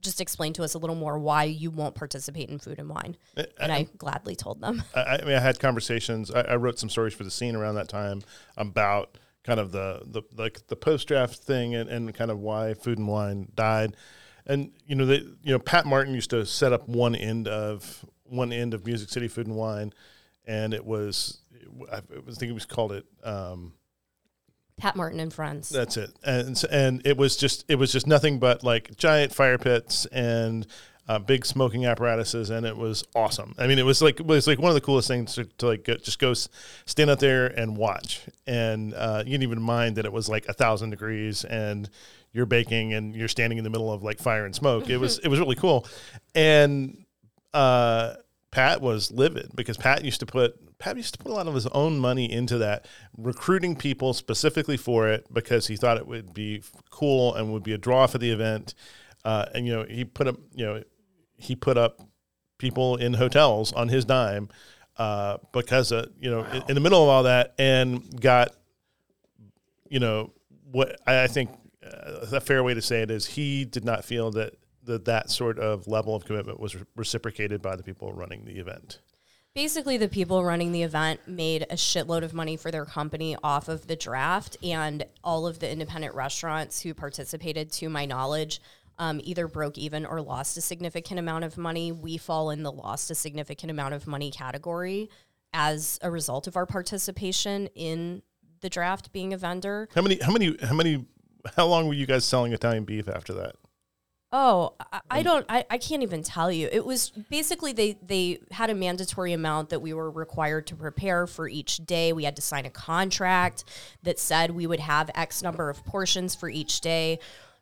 [0.00, 3.16] just explain to us a little more why you won't participate in food and wine?"
[3.60, 4.82] And I gladly told them.
[4.94, 6.30] I, I mean, I had conversations.
[6.30, 8.22] I, I wrote some stories for the scene around that time
[8.56, 12.74] about kind of the the like the post draft thing and, and kind of why
[12.74, 13.96] food and wine died.
[14.46, 18.04] And you know, they you know Pat Martin used to set up one end of
[18.24, 19.92] one end of Music City Food and Wine,
[20.46, 21.40] and it was
[21.92, 23.04] I was thinking it was called it.
[23.22, 23.72] Um,
[24.78, 25.68] Pat Martin and friends.
[25.68, 29.58] that's it, and and it was just it was just nothing but like giant fire
[29.58, 30.66] pits and
[31.08, 33.54] uh, big smoking apparatuses, and it was awesome.
[33.58, 35.66] I mean, it was like it was like one of the coolest things to, to
[35.66, 39.96] like go, just go stand out there and watch, and uh, you didn't even mind
[39.96, 41.88] that it was like a thousand degrees and
[42.32, 44.90] you're baking and you're standing in the middle of like fire and smoke.
[44.90, 45.86] It was it was really cool,
[46.34, 47.04] and
[47.54, 48.14] uh,
[48.50, 51.54] Pat was livid because Pat used to put Pat used to put a lot of
[51.54, 52.86] his own money into that,
[53.16, 57.72] recruiting people specifically for it because he thought it would be cool and would be
[57.72, 58.74] a draw for the event.
[59.24, 60.82] Uh, and you know, he put up you know
[61.36, 62.00] he put up
[62.58, 64.48] people in hotels on his dime
[64.96, 68.50] uh, because you know in, in the middle of all that and got
[69.88, 70.32] you know
[70.70, 71.50] what I I think
[71.84, 75.30] uh, a fair way to say it is he did not feel that that that
[75.30, 79.00] sort of level of commitment was re- reciprocated by the people running the event.
[79.58, 83.68] Basically, the people running the event made a shitload of money for their company off
[83.68, 88.62] of the draft, and all of the independent restaurants who participated, to my knowledge,
[89.00, 91.90] um, either broke even or lost a significant amount of money.
[91.90, 95.10] We fall in the lost a significant amount of money category
[95.52, 98.22] as a result of our participation in
[98.60, 99.88] the draft being a vendor.
[99.92, 100.20] How many?
[100.22, 100.56] How many?
[100.62, 101.04] How many?
[101.56, 103.56] How long were you guys selling Italian beef after that?
[104.30, 105.24] Oh, I, I mm.
[105.24, 105.46] don't.
[105.48, 106.68] I, I can't even tell you.
[106.70, 111.26] It was basically they they had a mandatory amount that we were required to prepare
[111.26, 112.12] for each day.
[112.12, 113.64] We had to sign a contract
[114.02, 117.20] that said we would have X number of portions for each day.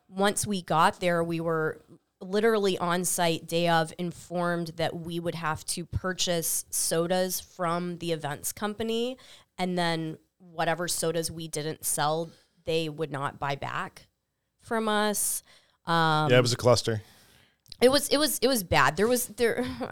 [0.09, 1.81] Once we got there, we were
[2.20, 8.12] literally on site day of informed that we would have to purchase sodas from the
[8.12, 9.16] events company
[9.59, 12.31] and then whatever sodas we didn't sell
[12.64, 14.07] they would not buy back
[14.61, 15.42] from us
[15.87, 17.03] Um, yeah, it was a cluster.
[17.81, 18.96] it was it was it was bad.
[18.96, 19.64] There was there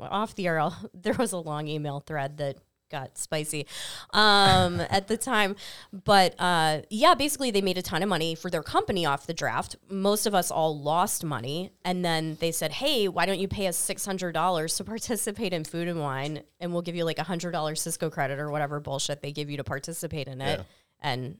[0.00, 0.70] off the air.
[0.94, 2.58] There was a long email thread that
[2.90, 3.66] got spicy
[4.12, 5.54] um, at the time,
[5.92, 9.34] but uh, yeah, basically they made a ton of money for their company off the
[9.34, 9.76] draft.
[9.88, 13.66] Most of us all lost money, and then they said, "Hey, why don't you pay
[13.68, 17.18] us six hundred dollars to participate in food and wine, and we'll give you like
[17.18, 20.58] a hundred dollars Sysco credit or whatever bullshit they give you to participate in it."
[20.58, 20.64] Yeah.
[21.02, 21.38] And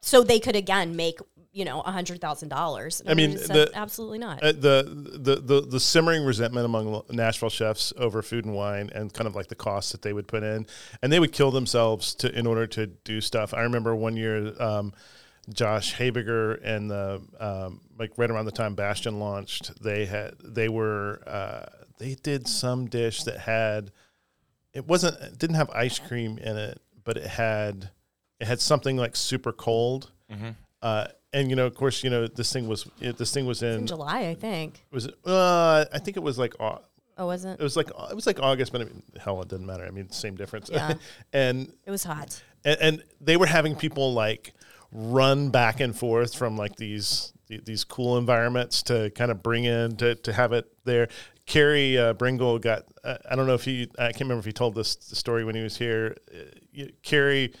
[0.00, 1.20] so they could again make
[1.52, 3.02] you know a hundred thousand dollars.
[3.06, 4.42] I mean, said, the- absolutely not.
[4.42, 9.12] Uh, the, the the the simmering resentment among Nashville chefs over food and wine and
[9.12, 10.66] kind of like the costs that they would put in,
[11.02, 13.52] and they would kill themselves to in order to do stuff.
[13.54, 14.92] I remember one year, um,
[15.52, 20.68] Josh Habiger and the um, like right around the time Bastion launched, they had they
[20.68, 21.66] were uh,
[21.98, 23.90] they did some dish that had
[24.72, 27.90] it wasn't it didn't have ice cream in it, but it had
[28.40, 30.10] it had something like super cold.
[30.80, 33.62] Uh, and you know, of course, you know this thing was it, this thing was
[33.62, 34.84] in in July, I think.
[34.90, 36.82] was it, uh, I think it was like au-
[37.18, 39.66] Oh, wasn't it was like it was like August, but I mean, hell, it doesn't
[39.66, 39.84] matter.
[39.84, 40.70] I mean, same difference.
[40.72, 40.94] Yeah.
[41.32, 42.42] and, it was hot.
[42.64, 44.54] and and they were having people like
[44.90, 49.96] run back and forth from like these these cool environments to kind of bring in
[49.96, 51.08] to, to have it there.
[51.44, 54.52] Carey uh, Bringle got uh, I don't know if he I can't remember if he
[54.52, 56.16] told this story when he was here.
[56.34, 57.52] Uh, Carey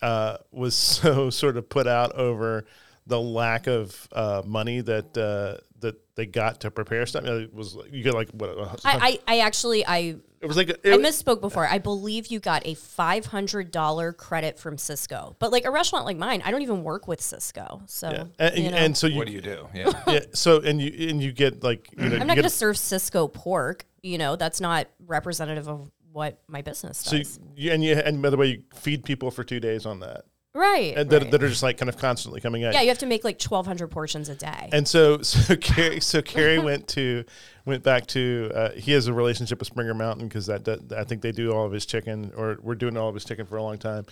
[0.00, 2.64] uh, was so sort of put out over
[3.06, 7.24] the lack of uh, money that uh, that they got to prepare stuff.
[7.24, 10.96] It was you get like what I I actually I it was like it, I
[10.98, 11.66] misspoke before.
[11.66, 16.04] I believe you got a five hundred dollar credit from Sysco, but like a restaurant
[16.04, 18.24] like mine, I don't even work with Sysco, so yeah.
[18.38, 18.76] and, you know.
[18.76, 19.68] and so you, What do you do?
[19.74, 19.92] Yeah.
[20.06, 22.50] yeah, so and you and you get like you know I'm you not going to
[22.50, 23.86] serve Sysco pork.
[24.02, 27.38] You know, that's not representative of what my business so does.
[27.56, 30.24] you, and you and by the way you feed people for two days on that
[30.56, 30.96] Right.
[30.96, 31.30] and that, right.
[31.30, 32.88] that are just like kind of constantly coming at yeah, you.
[32.88, 34.70] have to make like 1,200 portions a day.
[34.72, 37.24] And so, so Carey, so Carey went to,
[37.66, 38.50] went back to.
[38.54, 41.52] Uh, he has a relationship with Springer Mountain because that, that I think they do
[41.52, 44.06] all of his chicken, or we're doing all of his chicken for a long time.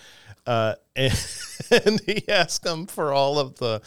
[0.47, 1.27] Uh, and,
[1.71, 3.81] and he asked them for all of the,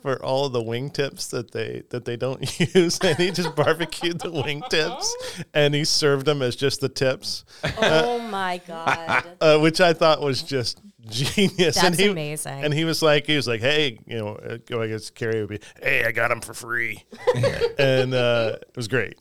[0.00, 3.56] for all of the wing tips that they that they don't use, and he just
[3.56, 7.44] barbecued the wing tips, and he served them as just the tips,
[7.78, 9.24] oh my God.
[9.40, 11.76] uh, which I thought was just genius.
[11.76, 12.64] and That's he, amazing.
[12.64, 15.48] And he was like, he was like, hey, you know, uh, I guess Carey would
[15.48, 17.04] be, hey, I got him for free,
[17.78, 19.18] and uh, it was great.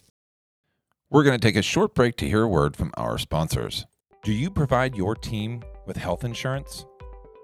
[1.09, 3.85] We're going to take a short break to hear a word from our sponsors.
[4.23, 6.85] Do you provide your team with health insurance?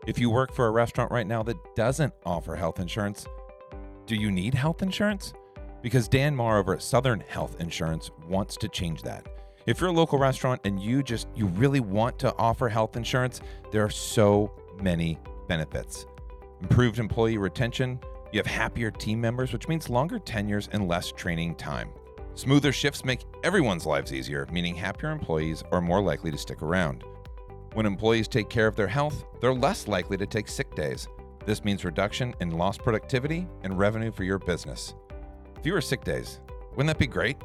[0.08, 3.28] If you work for a restaurant right now that doesn't offer health insurance,
[4.08, 5.34] do you need health insurance?
[5.82, 9.28] Because Dan Marr over at Southern Health Insurance wants to change that.
[9.66, 13.42] If you're a local restaurant and you just you really want to offer health insurance,
[13.72, 16.06] there are so many benefits.
[16.62, 18.00] Improved employee retention,
[18.32, 21.90] you have happier team members, which means longer tenures and less training time.
[22.36, 27.04] Smoother shifts make everyone's lives easier, meaning happier employees are more likely to stick around.
[27.74, 31.08] When employees take care of their health, they're less likely to take sick days.
[31.46, 34.96] This means reduction in lost productivity and revenue for your business.
[35.64, 36.40] Fewer sick days.
[36.72, 37.38] Wouldn't that be great?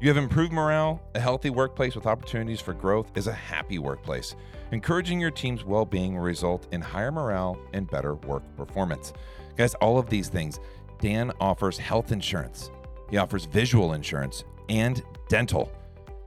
[0.00, 1.00] You have improved morale.
[1.14, 4.34] A healthy workplace with opportunities for growth is a happy workplace.
[4.72, 9.12] Encouraging your team's well being will result in higher morale and better work performance.
[9.56, 10.58] Guys, all of these things,
[11.00, 12.70] Dan offers health insurance,
[13.08, 15.70] he offers visual insurance and dental,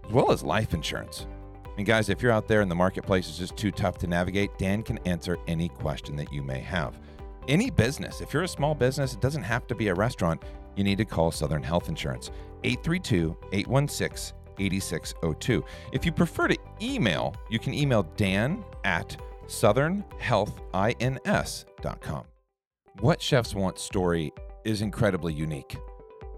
[0.05, 1.27] as well as life insurance.
[1.77, 4.57] And guys, if you're out there and the marketplace is just too tough to navigate,
[4.57, 6.99] Dan can answer any question that you may have.
[7.47, 10.41] Any business, if you're a small business, it doesn't have to be a restaurant,
[10.75, 12.31] you need to call Southern Health Insurance,
[12.63, 15.63] 832 816 8602.
[15.91, 19.17] If you prefer to email, you can email Dan at
[19.47, 22.23] southernhealthins.com.
[22.99, 24.33] What Chefs Want story
[24.65, 25.77] is incredibly unique.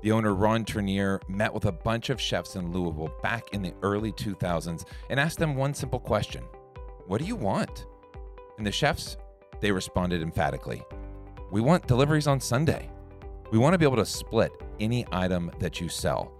[0.01, 3.73] The owner, Ron Trenier, met with a bunch of chefs in Louisville back in the
[3.81, 6.43] early 2000s and asked them one simple question
[7.07, 7.85] What do you want?
[8.57, 9.17] And the chefs,
[9.59, 10.83] they responded emphatically
[11.51, 12.89] We want deliveries on Sunday.
[13.51, 16.31] We want to be able to split any item that you sell.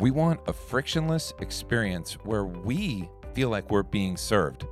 [0.00, 4.66] We want a frictionless experience where we feel like we're being served.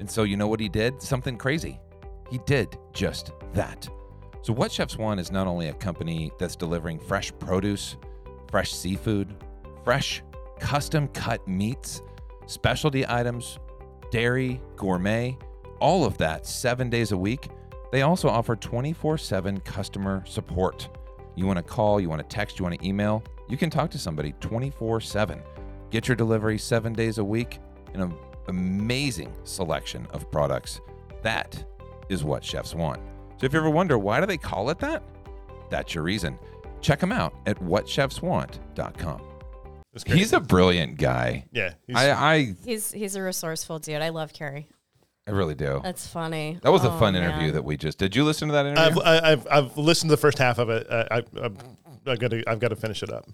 [0.00, 1.00] And so, you know what he did?
[1.00, 1.78] Something crazy.
[2.28, 3.88] He did just that.
[4.42, 7.96] So, What Chefs Want is not only a company that's delivering fresh produce,
[8.50, 9.32] fresh seafood,
[9.84, 10.24] fresh
[10.58, 12.02] custom cut meats,
[12.46, 13.60] specialty items,
[14.10, 15.38] dairy, gourmet,
[15.78, 17.48] all of that seven days a week.
[17.92, 20.88] They also offer 24 7 customer support.
[21.34, 23.90] You want to call, you want to text, you want to email, you can talk
[23.90, 25.42] to somebody 24 7.
[25.90, 27.58] Get your delivery seven days a week
[27.94, 28.14] in an
[28.48, 30.80] amazing selection of products.
[31.22, 31.62] That
[32.08, 33.00] is what chefs want.
[33.38, 35.02] So if you ever wonder why do they call it that,
[35.70, 36.38] that's your reason.
[36.80, 39.22] Check them out at whatchefswant.com.
[39.94, 40.18] It's great.
[40.18, 41.44] He's a brilliant guy.
[41.52, 41.74] yeah.
[41.86, 44.00] He's, I, I He's he's a resourceful dude.
[44.00, 44.68] I love Carey.
[45.26, 45.80] I really do.
[45.82, 46.58] That's funny.
[46.62, 47.52] That was a Oh, fun interview man.
[47.54, 48.16] that we just did.
[48.16, 49.02] You listen to that I've, interview?
[49.02, 50.86] I- I've I've listened to the first half of it.
[50.90, 51.56] I, I, I've,
[52.06, 53.28] I've got to I've got to finish it up.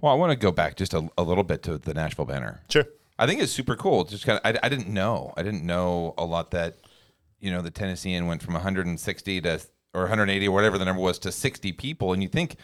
[0.00, 2.60] well, I want to go back just a, a little bit to the Nashville banner.
[2.68, 2.84] Sure.
[3.18, 4.04] I think it's super cool.
[4.04, 5.32] Just kind of, I, I didn't know.
[5.36, 6.76] I didn't know a lot that,
[7.40, 9.60] you know, the Tennessean went from 160 to
[9.94, 12.56] or 180 or whatever the number was to 60 people, and you think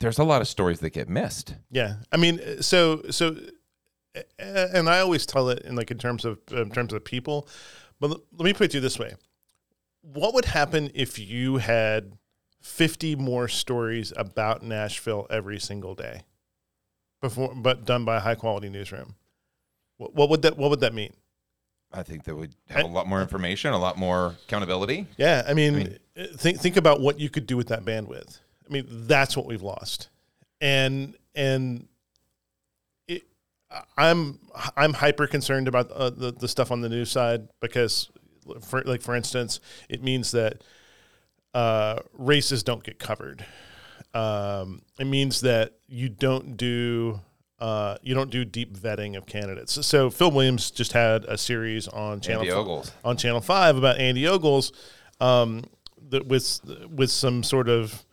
[0.00, 1.54] there's a lot of stories that get missed.
[1.70, 3.36] Yeah, I mean, so so,
[4.16, 7.48] uh, and I always tell it in like in terms of in terms of people,
[8.00, 9.14] but let me put it to you this way:
[10.02, 12.12] What would happen if you had
[12.60, 16.22] fifty more stories about Nashville every single day,
[17.20, 19.14] before, but done by a high quality newsroom?
[19.96, 21.12] What, what would that What would that mean?
[21.92, 25.06] I think that would have a lot more information, a lot more accountability.
[25.16, 28.40] Yeah, I mean, mean- uh, think think about what you could do with that bandwidth.
[28.68, 30.08] I mean, that's what we've lost,
[30.60, 31.88] and and
[33.96, 34.38] I'm
[34.76, 38.10] I'm hyper concerned about uh, the the stuff on the news side because,
[38.62, 40.62] for like for instance, it means that
[41.54, 43.44] uh, races don't get covered.
[44.14, 47.20] Um, it means that you don't do
[47.58, 49.84] uh, you don't do deep vetting of candidates.
[49.86, 52.92] So Phil Williams just had a series on channel Andy Fi- Ogles.
[53.04, 54.72] on Channel Five about Andy Ogles,
[55.20, 55.64] um,
[56.10, 58.04] that with with some sort of,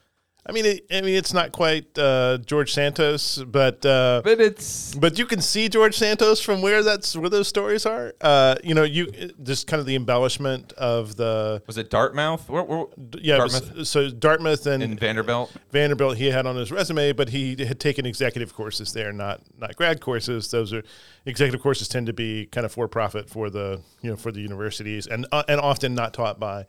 [0.47, 4.93] I mean, it, I mean, it's not quite uh, George Santos, but uh, But it's
[4.93, 8.13] but you can see George Santos from where that's where those stories are.
[8.21, 9.07] Uh, you know, you
[9.41, 12.47] just kind of the embellishment of the was it Dartmouth?
[12.47, 12.85] Where, where,
[13.19, 13.37] yeah.
[13.37, 15.51] it was- so Dartmouth and, and Vanderbilt.
[15.71, 19.75] Vanderbilt he had on his resume, but he had taken executive courses there, not not
[19.75, 20.51] grad courses.
[20.51, 20.83] Those are
[21.25, 24.41] executive courses tend to be kind of for profit for the you know for the
[24.41, 26.67] universities and uh, and often not taught by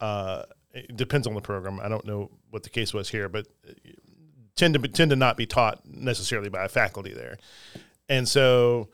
[0.00, 1.78] uh, it depends on the program.
[1.80, 3.72] I don't know what the case was here, but uh,
[4.56, 7.38] tend to be, tend to not be taught necessarily by a faculty there,
[8.08, 8.88] and so.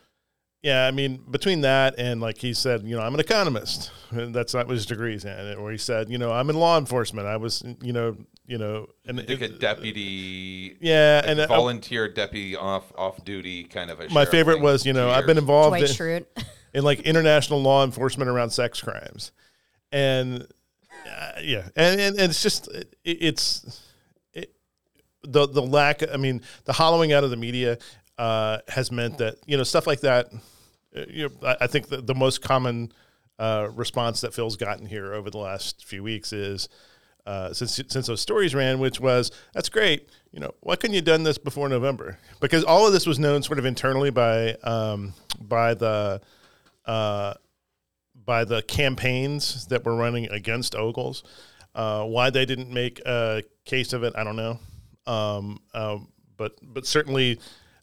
[0.62, 3.92] Yeah, I mean, between that and like he said, you know, I'm an economist.
[4.12, 5.56] And that's not what his degree's in.
[5.58, 7.26] Or he said, you know, I'm in law enforcement.
[7.26, 12.08] I was, you know, you know, and Like a deputy, yeah, like and uh, volunteer
[12.08, 14.08] deputy off off duty kind of a.
[14.10, 16.26] my favorite was, you know, for I've been involved in,
[16.74, 19.32] in like international law enforcement around sex crimes,
[19.92, 20.46] and
[21.06, 23.82] uh, yeah, and, and and it's just it, it's
[24.32, 24.54] it,
[25.22, 26.02] the the lack.
[26.12, 27.78] I mean, the hollowing out of the media
[28.18, 30.28] uh, has meant that you know stuff like that.
[30.96, 32.92] uh, You know, I, I think the, the most common
[33.38, 36.68] uh, response that Phil's gotten here over the last few weeks is.
[37.26, 40.10] Uh, since since those stories ran, which was that's great.
[40.30, 42.18] You know, why couldn't you done this before November?
[42.38, 46.20] Because all of this was known sort of internally by um, by the
[46.84, 47.32] uh,
[48.24, 51.24] by the campaigns that were running against Ogles.
[51.74, 54.58] Uh, why they didn't make a case of it, I don't know.
[55.06, 57.40] Um, um, but but certainly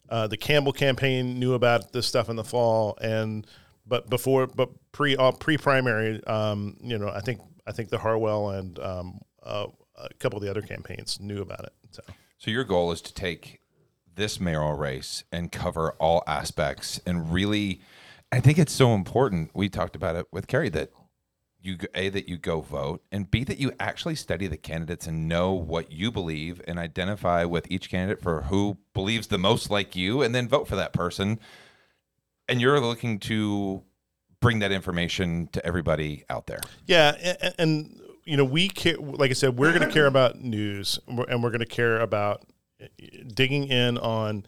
[0.08, 3.46] uh, the Campbell campaign knew about this stuff in the fall, and
[3.86, 7.98] but before but pre uh, pre primary, um, you know, I think I think the
[7.98, 11.72] Harwell and um, uh, a couple of the other campaigns knew about it.
[11.90, 12.02] So
[12.38, 13.60] So your goal is to take
[14.14, 17.80] this mayoral race and cover all aspects and really
[18.32, 19.50] I think it's so important.
[19.54, 20.90] We talked about it with Carey that
[21.60, 25.28] you a that you go vote and b that you actually study the candidates and
[25.28, 29.94] know what you believe and identify with each candidate for who believes the most like
[29.94, 31.38] you and then vote for that person.
[32.48, 33.84] And you're looking to
[34.40, 36.60] bring that information to everybody out there.
[36.86, 38.96] Yeah, and, and you know, we care.
[38.96, 42.00] Like I said, we're going to care about news, and we're, we're going to care
[42.00, 42.44] about
[42.82, 42.86] uh,
[43.34, 44.44] digging in on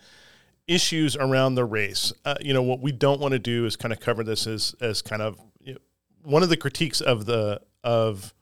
[0.66, 2.12] issues around the race.
[2.24, 4.74] Uh, you know, what we don't want to do is kind of cover this as
[4.80, 5.80] as kind of you know,
[6.22, 8.34] one of the critiques of the of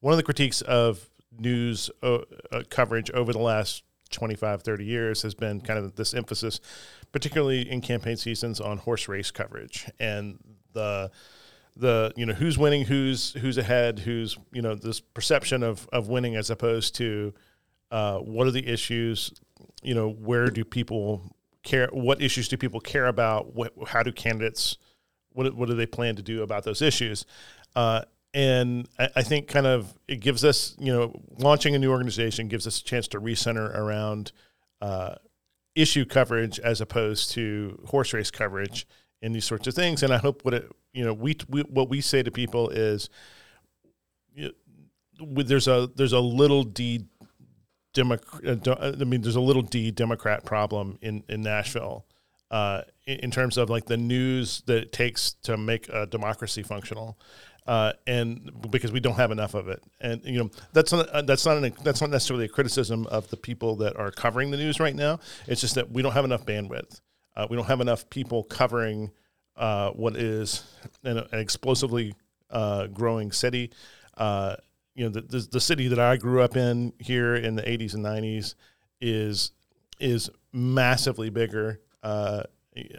[0.00, 2.18] one of the critiques of news uh,
[2.52, 6.60] uh, coverage over the last 25 30 years has been kind of this emphasis
[7.12, 10.38] particularly in campaign seasons on horse race coverage and
[10.72, 11.10] the
[11.76, 16.08] the you know who's winning who's who's ahead who's you know this perception of of
[16.08, 17.34] winning as opposed to
[17.90, 19.32] uh, what are the issues
[19.82, 21.35] you know where do people
[21.66, 23.54] care what issues do people care about?
[23.54, 24.78] What how do candidates
[25.32, 27.26] what what do they plan to do about those issues?
[27.74, 28.02] Uh,
[28.32, 32.48] and I, I think kind of it gives us you know launching a new organization
[32.48, 34.32] gives us a chance to recenter around
[34.80, 35.16] uh,
[35.74, 38.86] issue coverage as opposed to horse race coverage
[39.22, 40.02] and these sorts of things.
[40.02, 43.10] And I hope what it you know we, we what we say to people is
[44.34, 44.52] you
[45.20, 47.04] with there's a there's a little d
[47.96, 48.68] Democrat.
[48.80, 52.04] I mean, there's a little D Democrat problem in in Nashville,
[52.50, 56.62] uh, in, in terms of like the news that it takes to make a democracy
[56.62, 57.18] functional,
[57.66, 61.22] uh, and because we don't have enough of it, and you know that's not uh,
[61.22, 64.58] that's not an, that's not necessarily a criticism of the people that are covering the
[64.58, 65.18] news right now.
[65.46, 67.00] It's just that we don't have enough bandwidth.
[67.34, 69.10] Uh, we don't have enough people covering
[69.56, 70.64] uh, what is
[71.02, 72.14] an, an explosively
[72.50, 73.72] uh, growing city.
[74.96, 77.94] You know, the, the the city that I grew up in here in the '80s
[77.94, 78.54] and '90s
[79.00, 79.52] is
[80.00, 81.80] is massively bigger.
[82.02, 82.42] Uh,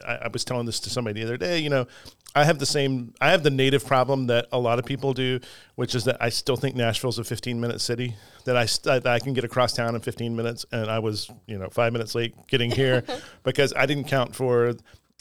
[0.06, 1.60] I, I was telling this to somebody the other day.
[1.60, 1.88] You know,
[2.36, 3.14] I have the same.
[3.20, 5.40] I have the native problem that a lot of people do,
[5.76, 8.16] which is that I still think Nashville's a 15 minute city.
[8.46, 11.58] That I that I can get across town in 15 minutes, and I was you
[11.58, 13.04] know five minutes late getting here
[13.44, 14.76] because I didn't count for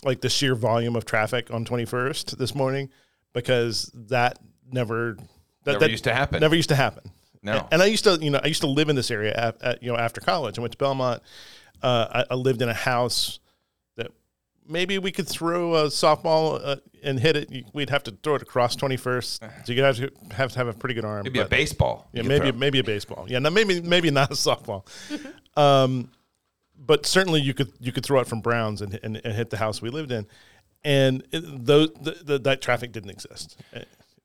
[0.05, 2.91] like the sheer volume of traffic on 21st this morning
[3.33, 4.39] because that
[4.71, 5.17] never
[5.67, 6.41] that, Never that used to happen.
[6.41, 7.11] Never used to happen.
[7.43, 7.69] No.
[7.71, 9.83] And I used to, you know, I used to live in this area, at, at,
[9.83, 10.59] you know, after college.
[10.59, 11.23] I went to Belmont.
[11.83, 13.41] Uh, I, I lived in a house
[13.97, 14.11] that
[14.67, 17.67] maybe we could throw a softball uh, and hit it.
[17.73, 19.67] We'd have to throw it across 21st.
[19.67, 21.25] So you'd have to have, to have a pretty good arm.
[21.25, 22.09] Maybe a but- baseball.
[22.13, 22.59] yeah, maybe throw.
[22.59, 23.27] maybe a baseball.
[23.29, 24.87] Yeah, no, maybe maybe not a softball.
[25.57, 26.11] um,
[26.79, 29.57] but certainly you could you could throw it from Browns and, and, and hit the
[29.57, 30.27] house we lived in,
[30.85, 33.61] and it, those the, the, that traffic didn't exist,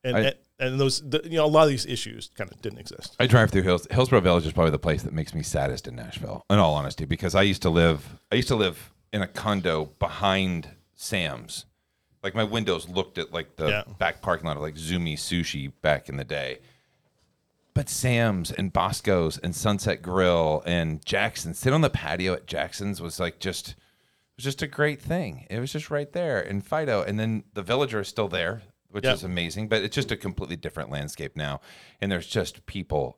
[0.04, 2.80] and I- and, those the, you know a lot of these issues kind of didn't
[2.80, 3.16] exist.
[3.20, 3.88] I drive through Hills.
[3.92, 6.46] Hillsboro Village is probably the place that makes me saddest in Nashville.
[6.50, 9.86] In all honesty, because I used to live, I used to live in a condo
[10.00, 11.66] behind Sam's.
[12.24, 13.84] Like my windows looked at like the Yeah.
[13.98, 16.60] back parking lot of like Zumi Sushi back in the day.
[17.74, 23.02] But Sam's and Bosco's and Sunset Grill and Jackson's, sit on the patio at Jackson's
[23.02, 23.76] was like just it
[24.38, 25.48] was just a great thing.
[25.50, 26.40] It was just right there.
[26.42, 29.14] And Fido, and then the Villager is still there, which Yeah.
[29.14, 29.68] is amazing.
[29.68, 31.62] But it's just a completely different landscape now,
[32.00, 33.18] and there's just people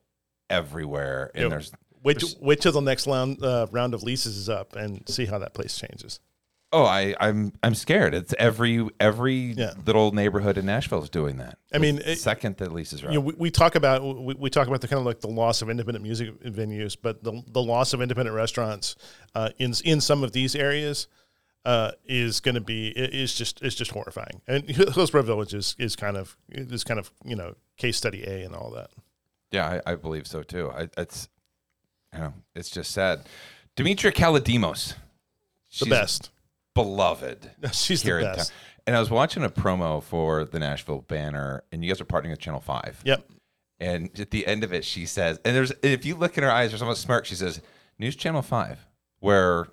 [0.49, 1.71] everywhere, and know, there's
[2.03, 5.25] wait till, wait till the next round uh, round of leases is up and see
[5.25, 6.19] how that place changes.
[6.75, 8.15] Oh, I, I'm I'm scared.
[8.15, 9.73] It's every every Yeah.
[9.85, 11.59] little neighborhood in Nashville is doing that.
[11.71, 14.49] I mean, it- second that leases are you know, we, we talk about we, we
[14.49, 17.61] talk about the kind of like the loss of independent music venues, but the, the
[17.61, 18.95] loss of independent restaurants
[19.35, 21.07] uh, in in some of these areas
[21.65, 24.41] uh, is going to be is just is just horrifying.
[24.47, 28.43] And Hillsboro Village is, is kind of is kind of you know case study A
[28.43, 28.89] and all that.
[29.51, 30.71] Yeah, I, I believe so too.
[30.71, 31.29] I, it's,
[32.11, 33.21] you know, it's just sad.
[33.75, 34.95] Demetria Kalodimos,
[35.79, 36.31] The best.
[36.73, 37.51] beloved.
[37.73, 38.51] She's here the best.
[38.85, 42.31] And I was watching a promo for the Nashville banner, and you guys are partnering
[42.31, 42.99] with Channel Five.
[43.05, 43.29] Yep.
[43.79, 46.51] And at the end of it, she says, and there's if you look in her
[46.51, 47.25] eyes, there's almost smirk.
[47.25, 47.61] She says,
[47.99, 48.79] "News Channel Five,
[49.19, 49.67] where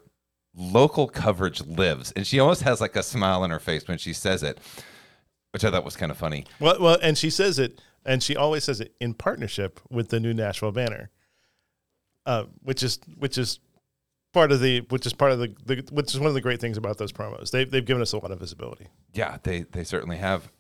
[0.55, 4.13] local coverage lives," and she almost has like a smile on her face when she
[4.13, 4.59] says it,
[5.53, 6.47] which I thought was kind of funny.
[6.59, 10.21] Well, well, and she says it, and she always says it in partnership with the
[10.21, 11.11] new Nashville banner,
[12.27, 13.61] uh, which is which is
[14.33, 16.61] part of the which is part of the, the which is one of the great
[16.61, 17.51] things about those promos.
[17.51, 18.89] They've they've given us a lot of visibility.
[19.13, 20.51] Yeah, they they certainly have.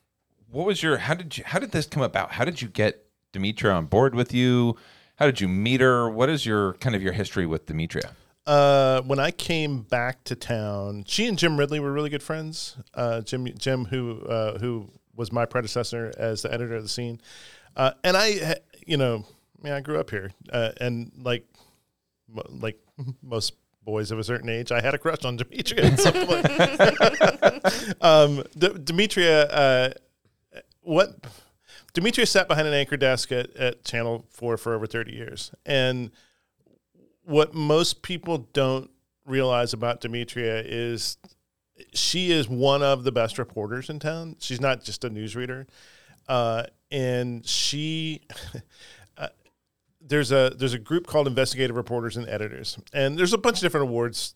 [0.50, 2.32] What was your how did you how did this come about?
[2.32, 4.76] How did you get Demetria on board with you?
[5.16, 6.08] How did you meet her?
[6.08, 8.16] What is your kind of your history with Demetria?
[8.50, 12.76] Uh, when I came back to town, she and Jim Ridley were really good friends.
[12.92, 17.20] Uh, Jim, Jim, who uh, who was my predecessor as the editor of the scene,
[17.76, 19.24] uh, and I, you know,
[19.56, 21.46] I mean, I grew up here, uh, and like,
[22.48, 22.76] like
[23.22, 27.96] most boys of a certain age, I had a crush on Demetria at some point.
[28.02, 29.90] um, D- Demetria, uh,
[30.80, 31.24] what?
[31.92, 36.10] Demetria sat behind an anchor desk at, at Channel Four for over thirty years, and
[37.30, 38.90] what most people don't
[39.24, 41.16] realize about Demetria is
[41.94, 44.36] she is one of the best reporters in town.
[44.40, 45.66] She's not just a newsreader,
[46.28, 48.22] uh, and she.
[49.16, 49.28] uh,
[50.00, 53.62] There's a there's a group called Investigative Reporters and Editors, and there's a bunch of
[53.62, 54.34] different awards,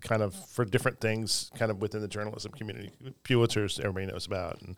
[0.00, 2.90] kind of for different things, kind of within the journalism community.
[3.24, 4.76] Pulitzer's everybody knows about, and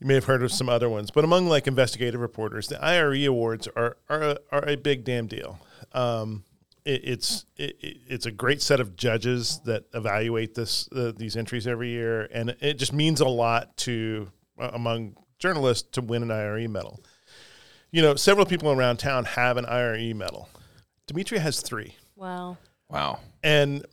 [0.00, 3.26] you may have heard of some other ones, but among like investigative reporters, the IRE
[3.26, 5.58] awards are are a, are a big damn deal.
[5.92, 6.44] Um,
[6.88, 11.36] it, it's it, it- it's a great set of judges that evaluate this uh, these
[11.36, 16.22] entries every year, and it just means a lot to uh, among journalists to win
[16.22, 17.00] an IRE medal.
[17.90, 20.48] You know, several people around town have an IRE medal.
[21.06, 22.58] Demetria has three Wow.
[22.90, 23.20] Wow.
[23.42, 23.84] and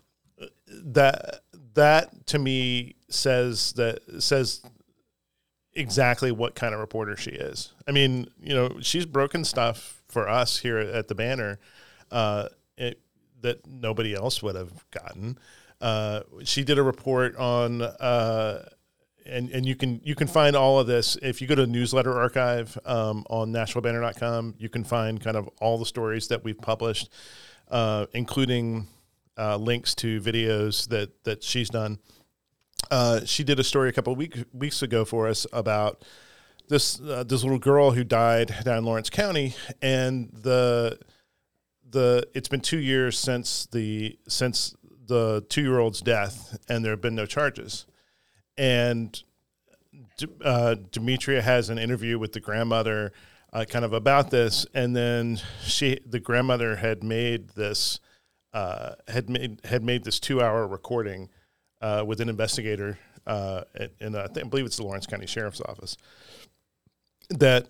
[0.70, 1.42] that
[1.76, 4.62] that to me says that says
[5.74, 7.72] exactly what kind of reporter she is.
[7.88, 11.60] I mean, you know, she's broken stuff for us here at the banner
[12.12, 13.00] uh, it,
[13.42, 15.38] that nobody else would have gotten.
[15.82, 18.68] Uh, she did a report on, uh,
[19.26, 22.18] and and you can you can find all of this if you go to newsletter
[22.18, 24.56] archive um, on NashvilleBanner.com.
[24.58, 27.10] You can find kind of all the stories that we've published,
[27.70, 28.88] uh, including
[29.38, 32.00] uh, links to videos that that she's done.
[32.92, 36.04] Uh, she did a story a couple of week, weeks ago for us about
[36.70, 41.00] this uh, this little girl who died down in Lawrence County, and the
[41.96, 44.76] the it's been two years since the since
[45.08, 47.86] the two year old's death, and there have been no charges.
[48.58, 49.24] And
[50.44, 53.14] uh, Demetria has an interview with the grandmother,
[53.54, 58.02] uh, kind of about this, and then she the grandmother had made this
[58.54, 61.30] uh, had made had made this two hour recording
[61.82, 63.64] uh, with an investigator, in uh,
[64.36, 65.96] I, believe it's the Lawrence County Sheriff's Office,
[67.30, 67.68] that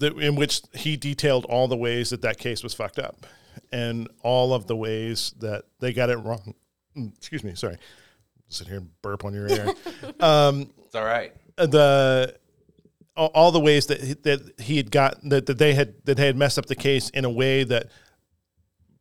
[0.00, 3.26] in which he detailed all the ways that that case was fucked up,
[3.72, 6.54] and all of the ways that they got it wrong.
[6.96, 7.76] Mm, Excuse me, sorry,
[8.48, 9.66] sit here and burp on your ear.
[10.20, 11.32] um, It's all right.
[11.56, 12.36] the
[13.16, 16.16] all, all the ways that he, that he had got that, that they had that
[16.16, 17.88] they had messed up the case in a way that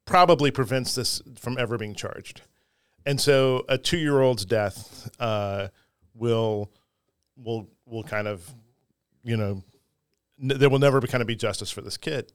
[0.05, 2.41] probably prevents this from ever being charged.
[3.05, 5.67] And so a two year old's death uh,
[6.13, 6.71] will
[7.35, 8.47] will will kind of
[9.23, 9.63] you know
[10.41, 12.31] n- there will never be kind of be justice for this kid.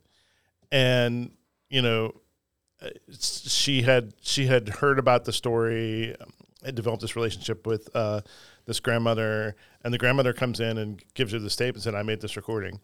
[0.71, 1.31] And
[1.71, 2.15] you know
[3.11, 6.33] she had she had heard about the story, um,
[6.65, 8.21] had developed this relationship with uh,
[8.67, 12.03] this grandmother, and the grandmother comes in and gives her the tape and said, "I
[12.03, 12.81] made this recording,"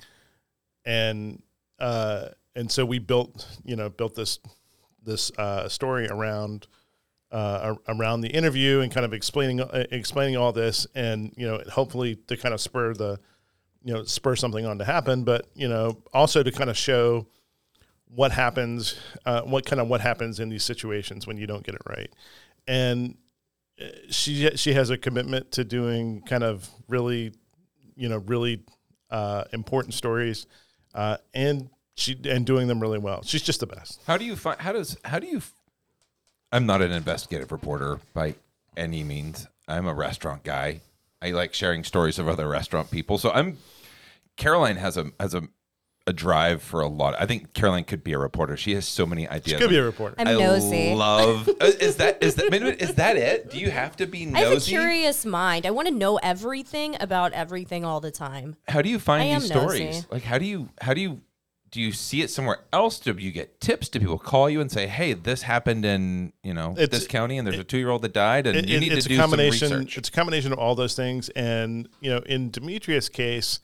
[0.84, 1.42] and
[1.78, 4.40] uh, and so we built you know built this
[5.02, 6.66] this uh, story around
[7.30, 11.62] uh, around the interview and kind of explaining uh, explaining all this, and you know
[11.70, 13.20] hopefully to kind of spur the
[13.84, 17.28] you know spur something on to happen, but you know also to kind of show
[18.14, 21.74] what happens, uh, what kind of what happens in these situations when you don't get
[21.74, 22.10] it right,
[22.66, 23.16] and
[23.80, 27.32] uh, she she has a commitment to doing kind of really,
[27.96, 28.62] you know, really
[29.10, 30.46] uh, important stories,
[30.94, 33.22] uh, and she and doing them really well.
[33.24, 34.00] She's just the best.
[34.06, 34.60] How do you find?
[34.60, 34.96] How does?
[35.04, 35.38] How do you?
[35.38, 35.52] f-
[36.52, 38.36] I'm not an investigative reporter by
[38.76, 39.48] any means.
[39.66, 40.80] I'm a restaurant guy.
[41.20, 43.18] I like sharing stories of other restaurant people.
[43.18, 43.58] So I'm
[44.36, 45.42] Caroline has a has a
[46.06, 47.14] a drive for a lot.
[47.18, 48.56] I think Caroline could be a reporter.
[48.56, 49.60] She has so many ideas.
[49.60, 50.14] Could be a reporter.
[50.18, 50.94] I'm I nosy.
[50.94, 51.48] love.
[51.60, 53.50] uh, is that is that minute, is that it?
[53.50, 55.64] Do you have to be I have a curious mind.
[55.64, 58.56] I want to know everything about everything all the time.
[58.68, 59.80] how do you find am these stories?
[59.80, 60.06] nosy.
[60.10, 61.20] Like how do you how do you
[61.70, 63.00] do you see it somewhere else?
[63.00, 63.88] Do you get tips?
[63.88, 67.36] Do people call you and say, "Hey, this happened in you know It's- this county,
[67.38, 69.16] and there's a two year old that died, and It- you need it's to do
[69.16, 69.68] combination.
[69.70, 73.58] some research." It's a combination of all those things, and you know, in Demetria's case,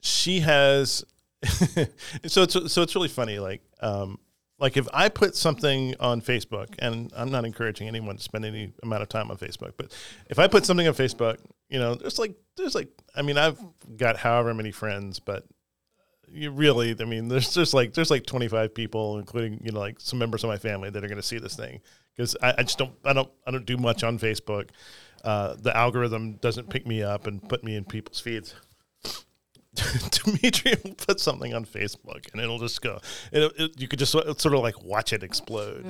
[0.00, 1.04] she has.
[2.26, 3.38] so it's so it's really funny.
[3.38, 4.18] Like, um,
[4.58, 8.72] like if I put something on Facebook, and I'm not encouraging anyone to spend any
[8.82, 9.94] amount of time on Facebook, but
[10.28, 13.58] if I put something on Facebook, you know, there's like there's like I mean, I've
[13.96, 15.44] got however many friends, but
[16.28, 20.00] you really, I mean, there's just like there's like 25 people, including you know like
[20.00, 21.80] some members of my family that are going to see this thing
[22.16, 24.70] because I, I just don't I don't I don't do much on Facebook.
[25.24, 28.54] Uh, the algorithm doesn't pick me up and put me in people's feeds.
[30.10, 33.00] Dimitri will put something on Facebook and it'll just go.
[33.32, 35.84] It, it, you could just sort of like watch it explode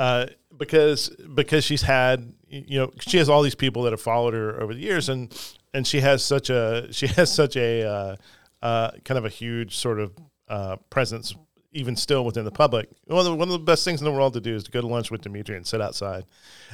[0.00, 0.26] uh,
[0.56, 4.60] because because she's had you know she has all these people that have followed her
[4.60, 5.36] over the years and
[5.74, 8.16] and she has such a she has such a uh,
[8.62, 10.12] uh, kind of a huge sort of
[10.48, 11.34] uh, presence
[11.76, 12.88] even still within the public.
[13.06, 14.70] One of the, one of the best things in the world to do is to
[14.70, 16.24] go to lunch with Dimitri and sit outside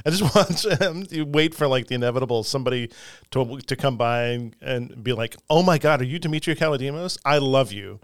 [0.05, 0.35] and just
[0.65, 1.05] watch him.
[1.09, 2.89] You wait for like the inevitable somebody
[3.31, 7.17] to to come by and, and be like, "Oh my God, are you Dimitri Kalodimos?
[7.25, 7.99] I love you."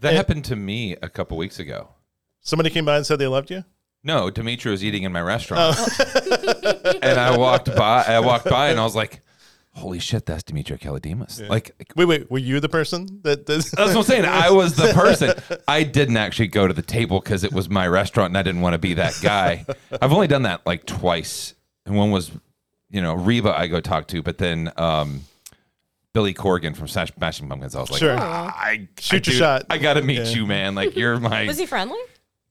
[0.00, 1.88] that happened to me a couple weeks ago.
[2.40, 3.64] Somebody came by and said they loved you.
[4.04, 6.94] No, Dimitri was eating in my restaurant, oh.
[7.02, 8.04] and I walked by.
[8.04, 9.20] I walked by, and I was like,
[9.78, 13.46] "Holy shit, that's Dimitri Kalodimos!" Like, Wait, wait, were you the person that?
[13.46, 14.24] that that's what I'm saying.
[14.24, 15.34] I was the person.
[15.66, 18.60] I didn't actually go to the table because it was my restaurant, and I didn't
[18.60, 19.64] want to be that guy.
[20.02, 21.54] I've only done that like twice,
[21.86, 22.30] and one was,
[22.90, 23.56] you know, Reba.
[23.58, 24.72] I go talk to, but then.
[24.76, 25.22] um
[26.14, 27.76] Billy Corgan from Smash- Smashing Pumpkins.
[27.76, 28.16] I was like, Sure.
[28.18, 30.24] "Ah, I Shoot your dude, shot." I got to meet Yeah.
[30.30, 30.74] you, man.
[30.74, 31.46] Like you're my.
[31.46, 31.98] Was he friendly?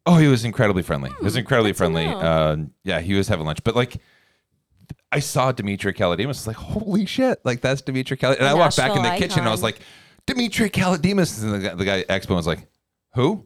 [0.06, 1.10] Oh, he was incredibly friendly.
[1.18, 2.08] he was incredibly Hmm, good to friendly.
[2.08, 3.98] Uh, yeah, he was having lunch, but like.
[5.12, 6.24] I saw Dimitri Kalodimos.
[6.24, 7.40] I was like, holy shit!
[7.46, 8.40] Like that's Dimitri Kalodimos.
[8.40, 9.40] And I walked back in the Nashville kitchen.
[9.40, 9.80] And I was like,
[10.26, 11.42] Dimitri Kalodimos.
[11.44, 12.68] And the guy, the guy Expo was like,
[13.14, 13.46] who?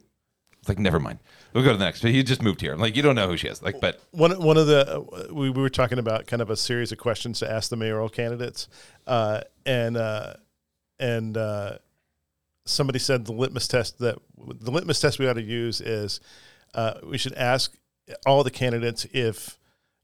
[0.59, 1.19] It's like, never mind.
[1.53, 2.01] We'll go to the next.
[2.01, 2.73] But he just moved here.
[2.73, 3.61] I'm like, you don't know who she is.
[3.61, 6.55] Like, but one one of the uh, we, we were talking about kind of a
[6.55, 8.67] series of questions to ask the mayoral candidates,
[9.07, 10.33] uh, and uh,
[10.99, 11.77] and uh,
[12.65, 16.19] somebody said the litmus test that the litmus test we ought to use is
[16.73, 17.75] uh, we should ask
[18.25, 19.57] all the candidates if.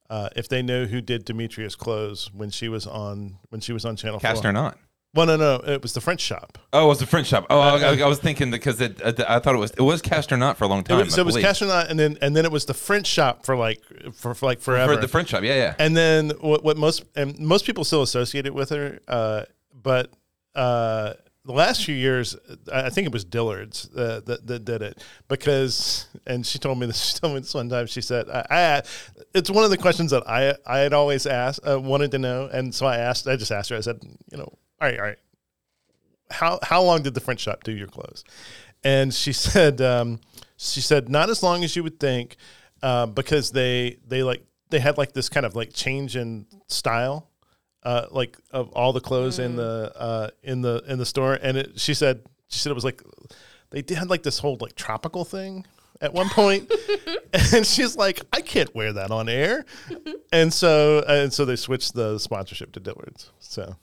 [0.09, 3.83] Uh, if they know who did Demetria's clothes when she was on when she was
[3.85, 4.77] on Channel cast Four, or not?
[5.13, 6.57] well, no, no, it was the French shop.
[6.71, 7.45] Oh, it was the French shop.
[7.49, 10.57] Oh, I, I was thinking because it, I thought it was it was Castner Knott
[10.57, 10.99] for a long It time.
[10.99, 11.37] was, so it was.
[11.37, 13.81] Cast or not, and then and then it was the French shop for like
[14.13, 14.95] for, for like forever.
[14.95, 15.43] for the French shop.
[15.43, 15.75] Yeah, yeah.
[15.79, 19.43] And then what, what most and most people still associate it with her, uh,
[19.73, 20.11] but
[20.55, 21.13] uh,
[21.47, 22.35] the last few years,
[22.71, 26.85] I think it was Dillard's uh, that that did it because, and she told me
[26.85, 26.97] this.
[27.07, 27.87] She told me this one time.
[27.87, 28.83] She said, I, I
[29.33, 32.49] "It's one of the questions that I I had always asked, uh, wanted to know,
[32.51, 33.27] and so I asked.
[33.27, 33.77] I just asked her.
[33.77, 35.17] I said, you know, all right, all right,
[36.29, 38.25] how how long did the French shop do your clothes?
[38.83, 40.19] And she said, um,
[40.57, 42.35] she said not as long as you would think,
[42.83, 47.29] uh, because they they like they had like this kind of like change in style,
[47.87, 51.39] uh, like of all the clothes in the uh, in the in the store.
[51.41, 53.01] And it, she said she said it was like
[53.69, 55.65] they did had like this whole like tropical thing
[56.01, 56.71] at one point,
[57.53, 59.65] and she's like, I can't wear that on air,
[60.33, 63.31] and so and so they switched the sponsorship to Dillard's.
[63.39, 63.77] So.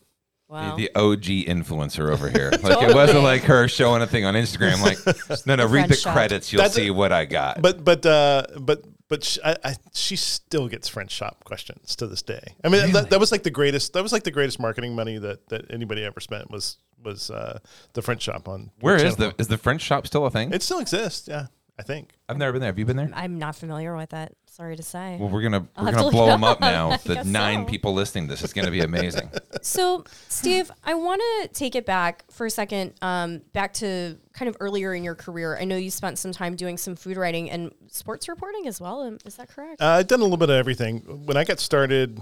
[0.47, 0.77] Wow.
[0.77, 2.53] The OG influencer over here.
[2.63, 4.81] Like it wasn't like her showing a thing on Instagram.
[4.83, 4.99] Like,
[5.47, 6.15] no, no, read the French shop.
[6.15, 6.53] credits.
[6.53, 7.63] You'll That's- see what I got.
[7.63, 8.85] But but uh, but
[9.15, 12.55] but sh I, I, she still gets French shop questions to this day.
[12.65, 13.93] I mean, that, that was like the greatest.
[13.93, 17.61] That was like the greatest marketing money that, that anybody ever spent was was uh,
[17.93, 18.73] the French shop on.
[18.81, 20.53] Where is the is the French shop still a thing?
[20.53, 21.29] It still exists.
[21.29, 21.47] Yeah,
[21.79, 22.15] I think.
[22.29, 22.71] I've never been there.
[22.71, 23.11] Have you been there?
[23.15, 24.37] I'm not familiar with it.
[24.55, 25.17] Sorry to say.
[25.19, 26.61] Well, we're gonna I'll we're have gonna to blow look them up up.
[26.61, 26.91] now.
[26.93, 27.71] I The guess nine so.
[27.71, 29.29] people listening to this is gonna be amazing.
[29.63, 34.47] So, Steve, I want to take it back for a second, um, back to kind
[34.49, 35.57] of earlier in your career.
[35.59, 39.01] I know you spent some time doing some food writing and sports reporting as well.
[39.01, 39.81] Um, Is that correct?
[39.81, 40.99] Uh, I've done a little bit of everything.
[41.25, 42.21] When I got started,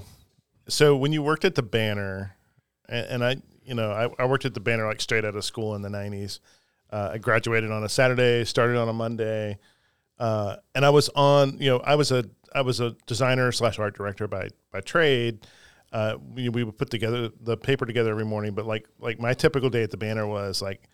[0.69, 2.37] so when you worked at the Banner,
[2.89, 5.45] and, and I, you know, I, I worked at the Banner like straight out of
[5.45, 6.39] school in the '90s.
[6.91, 9.59] Uh, I graduated on a Saturday, started on a Monday,
[10.23, 11.59] uh, and I was on.
[11.59, 15.45] You know, I was a I was a designer slash art director by by trade.
[15.93, 19.35] Uh, we, we would put together the paper together every morning, but like like my
[19.35, 20.89] typical day at the Banner was like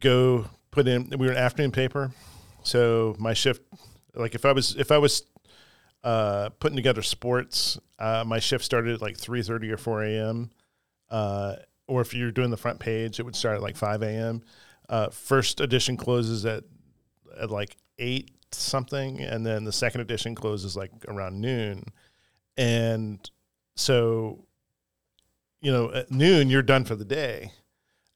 [0.00, 1.10] go put in.
[1.10, 2.10] We were an afternoon paper,
[2.64, 3.62] so my shift
[4.16, 5.22] like if I was if I was
[6.02, 7.78] uh, putting together sports.
[8.00, 10.50] Uh, my shift started at like three thirty or four a.m.
[11.08, 11.54] Uh,
[11.86, 14.42] or if you're doing the front page, it would start at like five a.m.
[14.88, 16.64] Uh, first edition closes at
[17.40, 21.84] at like eight something, and then the second edition closes like around noon.
[22.56, 23.18] And
[23.76, 24.44] so,
[25.60, 27.52] you know, at noon you're done for the day,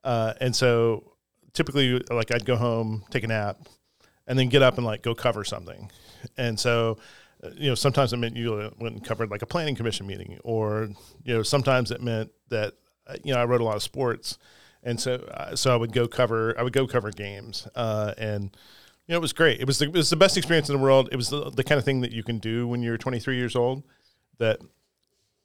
[0.04, 1.12] uh, and so
[1.52, 3.58] typically, like I'd go home, take a nap,
[4.26, 5.90] and then get up and like go cover something.
[6.36, 6.98] And so,
[7.42, 10.38] uh, you know, sometimes it meant you went and covered like a planning commission meeting,
[10.44, 10.88] or
[11.24, 12.74] you know, sometimes it meant that
[13.06, 14.38] uh, you know I wrote a lot of sports,
[14.82, 18.56] and so uh, so I would go cover I would go cover games, uh, and
[19.12, 19.60] know, it was great.
[19.60, 21.08] It was the, it was the best experience in the world.
[21.12, 23.54] It was the, the kind of thing that you can do when you're 23 years
[23.56, 23.82] old
[24.38, 24.58] that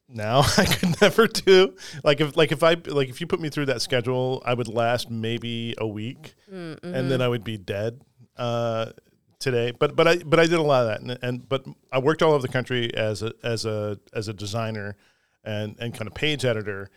[0.09, 1.75] now I could never do.
[2.03, 4.67] Like if like if I like if you put me through that schedule, I would
[4.67, 6.93] last maybe a week, Mm-hmm.
[6.95, 8.01] and then I would be dead
[8.37, 8.91] uh,
[9.39, 9.71] today.
[9.71, 12.21] But but I but I did a lot of that, and, and but I worked
[12.23, 14.95] all over the country as a as a as a designer
[15.43, 16.89] and and kind of page editor,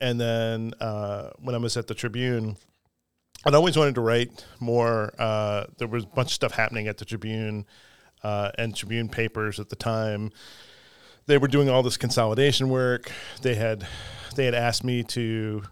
[0.00, 2.56] and then uh, when I was at the Tribune.
[3.46, 5.12] I'd always wanted to write more.
[5.18, 7.64] Uh, there was a bunch of stuff happening at the Tribune
[8.22, 10.32] uh, and Tribune papers at the time.
[11.26, 13.10] They were doing all this consolidation work.
[13.42, 13.86] They had
[14.34, 15.62] they had asked me to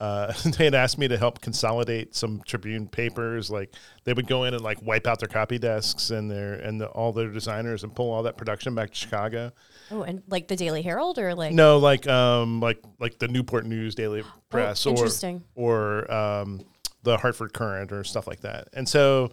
[0.00, 3.50] uh, they had asked me to help consolidate some Tribune papers.
[3.50, 6.80] Like they would go in and like wipe out their copy desks and their and
[6.80, 9.52] the, all their designers and pull all that production back to Chicago.
[9.90, 13.66] Oh, and like the Daily Herald or like No, like um like like the Newport
[13.66, 15.44] News Daily Press or Oh, interesting.
[15.54, 16.64] or um
[17.02, 18.68] the Hartford Courant or stuff like that.
[18.72, 19.32] And so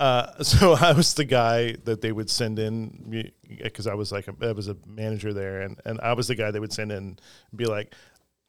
[0.00, 4.26] uh, so I was the guy that they would send in because I was like
[4.26, 6.90] a, I was a manager there, and, and I was the guy they would send
[6.90, 7.20] in and
[7.54, 7.94] be like,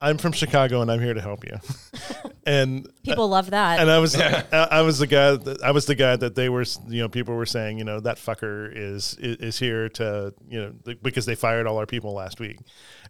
[0.02, 1.58] "I'm from Chicago and I'm here to help you."
[2.46, 3.80] and people love that.
[3.80, 6.50] and I was I, I was the guy that I was the guy that they
[6.50, 10.34] were you know people were saying you know that fucker is is, is here to
[10.50, 12.60] you know th- because they fired all our people last week,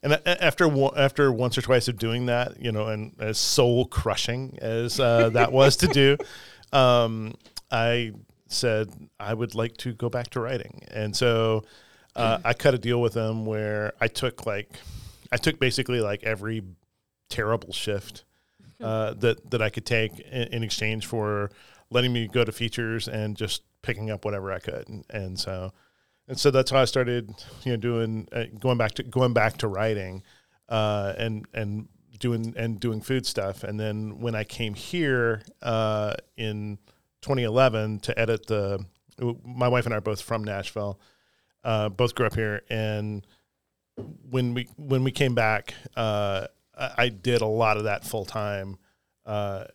[0.03, 4.57] and after after once or twice of doing that you know and as soul crushing
[4.61, 6.17] as uh, that was to do,
[6.73, 7.33] um,
[7.71, 8.11] I
[8.47, 8.89] said
[9.19, 11.63] I would like to go back to writing, and so
[12.15, 14.69] uh, I cut a deal with them where I took like
[15.31, 16.61] I took basically like every
[17.31, 18.25] terrible shift
[18.81, 21.49] uh, that that I could take in, in exchange for
[21.89, 25.71] letting me go to features and just picking up whatever I could, and, and so
[26.27, 27.29] and so that's how I started,
[27.63, 30.23] you know, doing uh, going back to going back to writing,
[30.69, 31.87] uh, and and
[32.19, 36.77] doing and doing food stuff, and then when I came here uh, in
[37.21, 38.85] 2011 to edit the,
[39.43, 40.99] my wife and I are both from Nashville,
[41.63, 43.25] uh, both grew up here, and
[44.29, 46.47] when we when we came back, uh,
[46.81, 48.77] I, I did a lot of that full time
[49.25, 49.65] uh,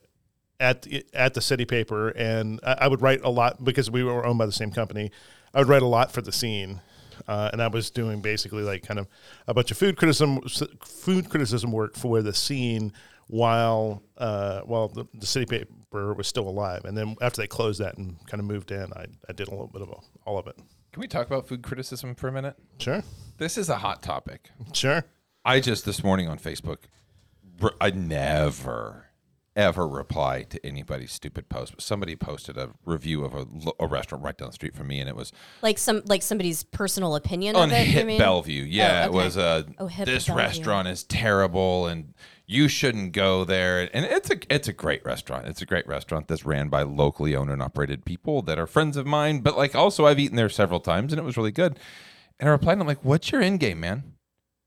[0.59, 4.03] at the- at the city paper, and I, I would write a lot because we
[4.03, 5.11] were owned by the same company.
[5.53, 6.81] I would write a lot for the scene,
[7.27, 9.07] uh, and I was doing basically like kind of
[9.47, 10.41] a bunch of food criticism
[10.83, 12.91] food criticism work for the scene
[13.27, 16.85] while uh, while the, the city paper was still alive.
[16.85, 19.51] And then after they closed that and kind of moved in, I, I did a
[19.51, 19.89] little bit of
[20.25, 20.57] all of it.
[20.91, 22.55] Can we talk about food criticism for a minute?
[22.79, 23.03] Sure,
[23.37, 24.49] This is a hot topic.
[24.73, 25.03] sure.
[25.45, 26.89] I just this morning on Facebook, r-
[27.81, 29.07] I never
[29.57, 31.73] ever reply to anybody's stupid post.
[31.73, 33.47] But somebody posted a review of a,
[33.79, 35.33] a restaurant right down the street from me, and it was
[35.63, 38.05] like some like somebody's personal opinion on of it.
[38.05, 38.19] mean?
[38.19, 38.63] Bellevue.
[38.63, 40.43] Yeah, Oh, it was uh, Oh, this Bellevue.
[40.45, 42.13] restaurant is terrible, and
[42.45, 43.89] you shouldn't go there.
[43.93, 45.47] And it's a it's a great restaurant.
[45.47, 48.95] It's a great restaurant that's ran by locally owned and operated people that are friends
[48.95, 49.39] of mine.
[49.39, 51.79] But like also, I've eaten there several times, and it was really good.
[52.39, 54.13] And I replied, and I'm like, "What's your end game, man?"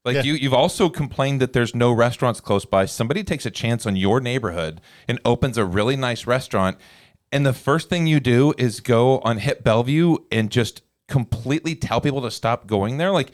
[0.04, 0.22] Like Yeah.
[0.22, 2.86] you, you've also complained that there's no restaurants close by.
[2.86, 6.78] Somebody takes a chance on your neighborhood and opens a really nice restaurant,
[7.32, 12.00] and the first thing you do is go on Hit Bellevue and just completely tell
[12.00, 13.10] people to stop going there.
[13.10, 13.32] Like,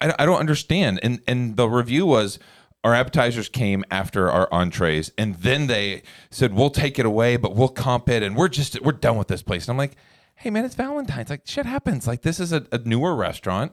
[0.00, 0.98] I, I don't understand.
[1.02, 2.38] And and the review was
[2.84, 7.54] our appetizers came after our entrees, and then they said we'll take it away, but
[7.54, 9.64] we'll comp it, and we're just we're done with this place.
[9.64, 9.94] And I'm like,
[10.34, 11.30] hey man, it's Valentine's.
[11.30, 12.06] Like shit happens.
[12.08, 13.70] Like this is a, a newer restaurant.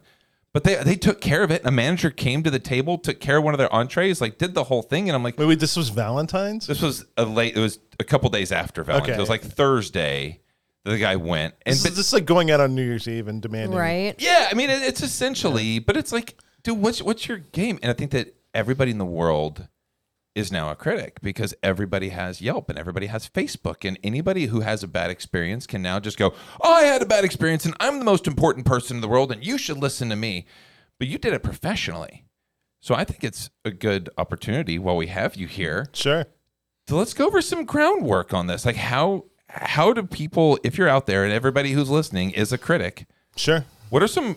[0.52, 1.62] But they they took care of it.
[1.64, 4.56] A manager came to the table, took care of one of their entrees, like did
[4.56, 5.08] the whole thing.
[5.08, 6.66] And I'm like, Wait, wait, this was Valentine's.
[6.66, 7.56] this was a late.
[7.56, 9.10] It was a couple days after Valentine's.
[9.12, 9.18] Okay.
[9.18, 10.40] It was like Thursday.
[10.86, 12.84] that The guy went, and This, but, is, this is like going out on New
[12.84, 13.78] Year's Eve and demanding.
[13.78, 14.16] right?
[14.18, 17.78] yeah, I mean, it, it's essentially, but it's like, dude, what's what's your game?
[17.84, 19.68] And I think that everybody in the world
[20.40, 24.62] is now a critic because everybody has Yelp and everybody has Facebook, and anybody who
[24.62, 27.76] has a bad experience can now just go, "Oh, I had a bad experience, and
[27.80, 30.46] I'm the most important person in the world, and you should listen to me."
[30.98, 32.26] But you did it professionally,
[32.82, 36.26] so I think it's a good opportunity while we have you here Sure.
[36.88, 38.66] so let's go over some groundwork on this.
[38.66, 42.58] Like how how do people, if you're out there and everybody who's listening is a
[42.58, 43.66] critic, Sure.
[43.90, 44.36] what are some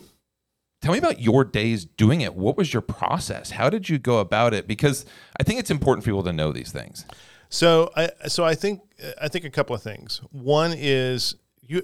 [0.83, 2.35] tell me about your days doing it.
[2.35, 3.53] What was your process?
[3.53, 4.67] How did you go about it?
[4.67, 5.07] Because
[5.39, 7.07] I think it's important for people to know these things.
[7.49, 8.81] So I so I think
[9.21, 10.21] I think a couple of things.
[10.31, 11.83] One is you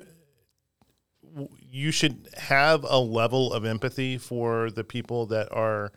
[1.61, 5.93] you should have a level of empathy for the people that are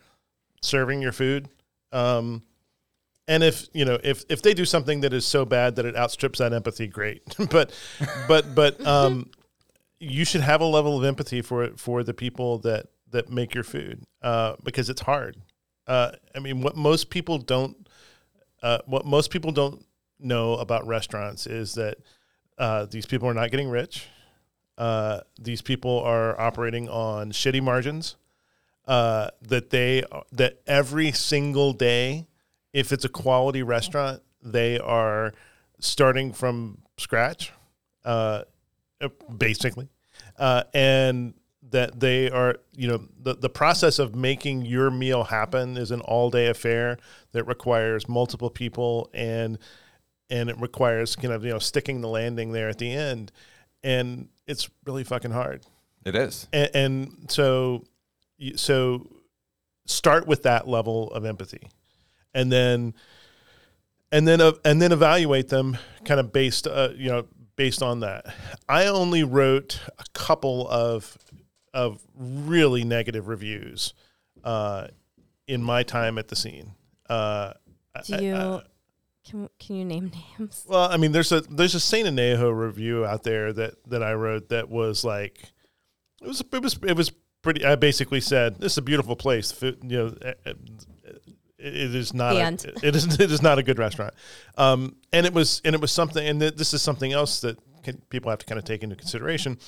[0.62, 1.48] serving your food.
[1.90, 2.42] Um,
[3.26, 5.96] and if you know if if they do something that is so bad that it
[5.96, 7.22] outstrips that empathy, great.
[7.50, 7.72] but
[8.28, 9.30] but but um,
[9.98, 13.64] you should have a level of empathy for for the people that that make your
[13.64, 15.36] food uh, because it's hard.
[15.86, 17.86] Uh, I mean, what most people don't
[18.62, 19.84] uh, what most people don't
[20.20, 21.98] know about restaurants is that
[22.58, 24.06] uh, these people are not getting rich.
[24.78, 28.16] Uh, these people are operating on shitty margins.
[28.86, 30.02] Uh, that they
[30.32, 32.26] that every single day,
[32.72, 35.32] if it's a quality restaurant, they are
[35.78, 37.52] starting from scratch,
[39.38, 39.88] basically,
[40.74, 41.34] and
[41.72, 46.00] that they are you know the, the process of making your meal happen is an
[46.02, 46.98] all day affair
[47.32, 49.58] that requires multiple people and
[50.30, 53.32] and it requires kind of you know sticking the landing there at the end
[53.84, 55.62] and it's really fucking hard.
[56.04, 56.48] It is.
[56.52, 57.84] And, and so,
[58.56, 59.08] so
[59.86, 61.68] start with that level of empathy,
[62.34, 62.94] and then,
[64.10, 68.00] and then, uh, and then evaluate them kind of based, uh, you know, based on
[68.00, 68.26] that.
[68.68, 71.16] I only wrote a couple of
[71.74, 73.94] of really negative reviews
[74.44, 74.88] uh,
[75.46, 76.74] in my time at the scene.
[77.08, 77.52] Uh,
[78.06, 78.34] Do you?
[78.34, 78.62] I, I,
[79.24, 80.64] can can you name names?
[80.68, 84.14] Well, I mean, there's a there's a Saint Anejo review out there that that I
[84.14, 85.42] wrote that was like,
[86.20, 87.12] it was it was it was
[87.42, 87.64] pretty.
[87.64, 89.60] I basically said this is a beautiful place.
[89.62, 90.52] You know, eh, eh,
[91.58, 94.14] it is not a, it is it is not a good restaurant.
[94.56, 96.26] Um, and it was and it was something.
[96.26, 99.58] And this is something else that can, people have to kind of take into consideration.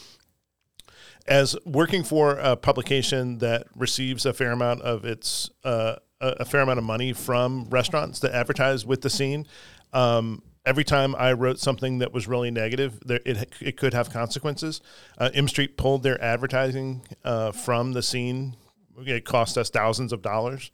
[1.27, 6.61] As working for a publication that receives a fair amount of its uh, a, fair
[6.61, 9.47] amount of money from restaurants that advertise with the scene.
[9.93, 14.11] Um, every time I wrote something that was really negative, there, it, it could have
[14.11, 14.81] consequences.
[15.19, 18.57] Uh, M Street pulled their advertising uh, from the scene.
[18.99, 20.71] It cost us thousands of dollars.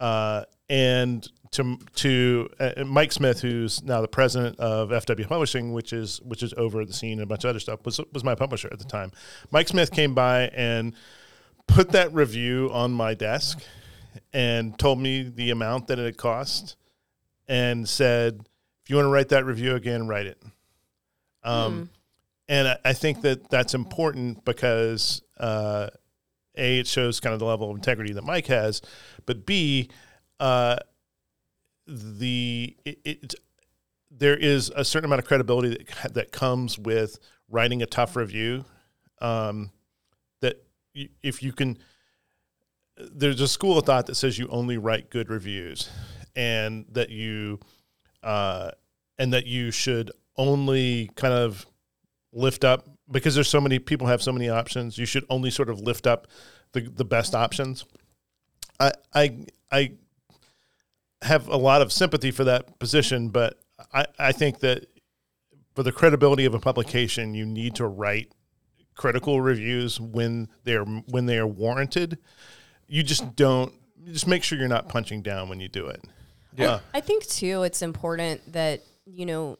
[0.00, 5.92] Uh, and to to uh, Mike Smith, who's now the president of FW Publishing, which
[5.92, 8.34] is which is over the scene and a bunch of other stuff, was was my
[8.34, 9.12] publisher at the time.
[9.50, 10.94] Mike Smith came by and
[11.66, 13.62] put that review on my desk
[14.32, 16.76] and told me the amount that it had cost
[17.48, 18.40] and said,
[18.82, 20.42] if you want to write that review again, write it.
[21.42, 21.88] Um, mm.
[22.48, 25.88] And I, I, think that that's important because uh,
[26.56, 28.82] A, it shows kind of the level of integrity that Mike has,
[29.26, 29.90] but B,
[30.40, 30.76] uh,
[31.86, 33.34] the it, it,
[34.10, 38.64] there is a certain amount of credibility that, that comes with writing a tough review.
[39.20, 39.70] Um,
[40.40, 40.64] that
[41.22, 41.78] if you can–
[42.96, 45.90] there's a school of thought that says you only write good reviews,
[46.36, 47.58] and that you
[48.22, 48.70] uh,
[49.18, 51.66] and that you should only kind of
[52.32, 54.98] lift up because there's so many people have so many options.
[54.98, 56.26] You should only sort of lift up
[56.72, 57.84] the the best options.
[58.80, 59.92] I I I
[61.22, 63.58] have a lot of sympathy for that position, but
[63.92, 64.86] I, I think that
[65.74, 68.32] for the credibility of a publication, you need to write
[68.94, 72.18] critical reviews when they're when they are warranted
[72.88, 73.72] you just don't
[74.12, 76.04] just make sure you're not punching down when you do it.
[76.56, 76.66] Yeah.
[76.66, 79.58] Uh, I think too it's important that, you know,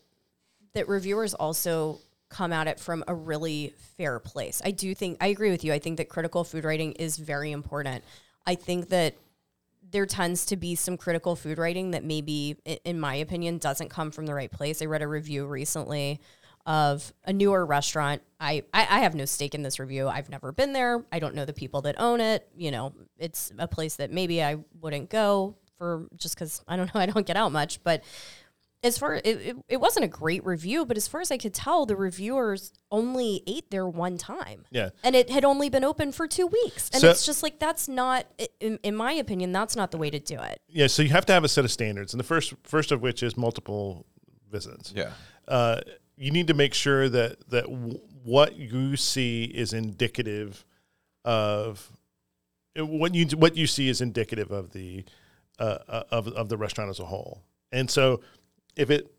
[0.74, 1.98] that reviewers also
[2.34, 4.60] come at it from a really fair place.
[4.64, 5.72] I do think I agree with you.
[5.72, 8.02] I think that critical food writing is very important.
[8.44, 9.14] I think that
[9.88, 14.10] there tends to be some critical food writing that maybe in my opinion doesn't come
[14.10, 14.82] from the right place.
[14.82, 16.20] I read a review recently
[16.66, 18.20] of a newer restaurant.
[18.40, 20.08] I, I, I have no stake in this review.
[20.08, 21.04] I've never been there.
[21.12, 22.48] I don't know the people that own it.
[22.56, 26.92] You know, it's a place that maybe I wouldn't go for just because I don't
[26.92, 27.00] know.
[27.00, 27.82] I don't get out much.
[27.84, 28.02] But
[28.84, 31.54] as far it, it, it wasn't a great review, but as far as I could
[31.54, 34.64] tell, the reviewers only ate there one time.
[34.70, 37.58] Yeah, and it had only been open for two weeks, and so, it's just like
[37.58, 38.26] that's not,
[38.60, 40.60] in, in my opinion, that's not the way to do it.
[40.68, 43.02] Yeah, so you have to have a set of standards, and the first first of
[43.02, 44.06] which is multiple
[44.50, 44.92] visits.
[44.94, 45.10] Yeah.
[45.48, 45.80] Uh,
[46.16, 50.64] you need to make sure that that w- what you see is indicative
[51.24, 51.90] of
[52.76, 55.04] what you what you see is indicative of the
[55.58, 57.42] uh, uh, of of the restaurant as a whole.
[57.72, 58.20] And so,
[58.76, 59.10] if it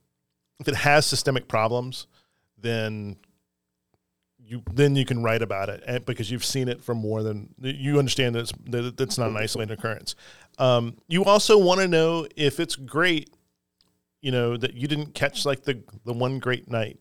[0.60, 2.08] if it has systemic problems,
[2.58, 3.18] then
[4.38, 7.54] you then you can write about it and, because you've seen it from more than
[7.60, 10.16] you understand that it's, that not an isolated occurrence.
[10.58, 13.30] Um, you also want to know if it's great
[14.22, 17.00] you know that you didn't catch like the the one great night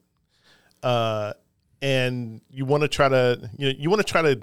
[0.82, 1.32] uh
[1.80, 4.38] and you want to try to you know you want to try to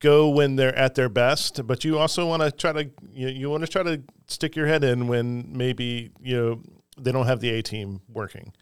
[0.00, 3.50] go when they're at their best, but you also want to try to you, you
[3.50, 6.62] want to try to stick your head in when maybe you know
[6.98, 8.52] they don't have the A team working.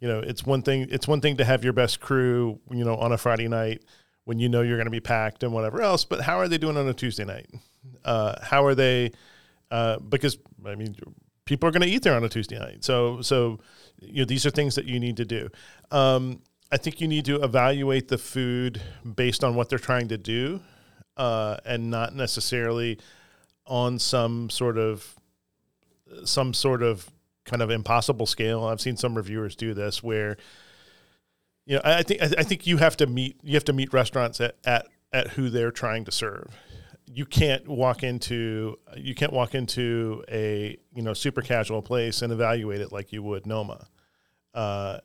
[0.00, 2.96] You know, it's one thing it's one thing to have your best crew, you know,
[2.96, 3.82] on a Friday night
[4.24, 6.58] when you know you're going to be packed and whatever else, but how are they
[6.58, 7.48] doing on a Tuesday night?
[8.04, 9.12] Uh, how are they?
[9.70, 10.96] Uh, because I mean,
[11.44, 13.58] people are going to eat there on a Tuesday night, so so
[14.00, 15.48] you know these are things that you need to do.
[15.90, 18.82] Um, I think you need to evaluate the food
[19.14, 20.60] based on what they're trying to do,
[21.16, 22.98] uh, and not necessarily
[23.66, 25.14] on some sort of
[26.24, 27.10] some sort of
[27.44, 28.64] kind of impossible scale.
[28.64, 30.36] I've seen some reviewers do this where,
[31.64, 33.72] you know, I, I think I, I think you have to meet you have to
[33.72, 36.56] meet restaurants at, at at who they're trying to serve.
[37.06, 42.32] You can't walk into you can't walk into a you know super casual place and
[42.32, 43.86] evaluate it like you would Noma.
[44.52, 44.98] Uh,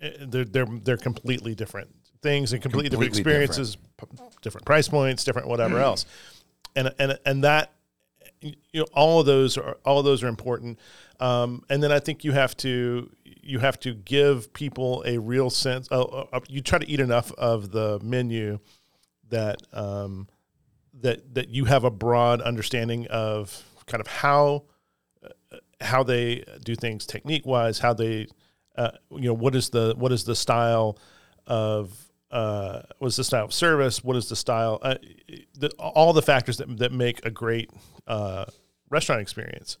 [0.00, 4.06] eh, they're they're they're completely different things and completely, different Completely experiences, p-
[4.42, 6.06] different price points, different whatever else,
[6.76, 7.72] and and and that
[8.40, 10.78] you know all of those are all of those are important.
[11.20, 15.50] Um, and then I think you have to you have to give people a real
[15.50, 15.88] sense.
[15.90, 18.58] Uh, uh, you try to eat enough of the menu
[19.30, 20.28] that um,
[21.00, 24.64] that that you have a broad understanding of kind of how
[25.24, 28.26] uh, how they do things technique wise, how they
[28.76, 30.98] uh, you know what is the what is the style
[31.46, 34.04] of uh, what is the style of service?
[34.04, 34.78] What is the style?
[34.82, 34.96] Uh,
[35.58, 37.70] the, all the factors that that make a great
[38.06, 38.44] uh,
[38.90, 39.78] restaurant experience,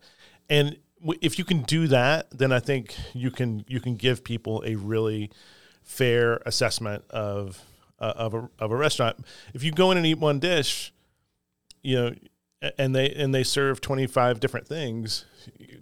[0.48, 4.24] and w- if you can do that, then I think you can you can give
[4.24, 5.30] people a really
[5.82, 7.62] fair assessment of
[7.98, 9.18] uh, of a of a restaurant.
[9.54, 10.92] If you go in and eat one dish,
[11.82, 12.14] you know,
[12.78, 15.26] and they and they serve twenty five different things,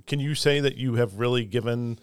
[0.07, 1.99] can you say that you have really given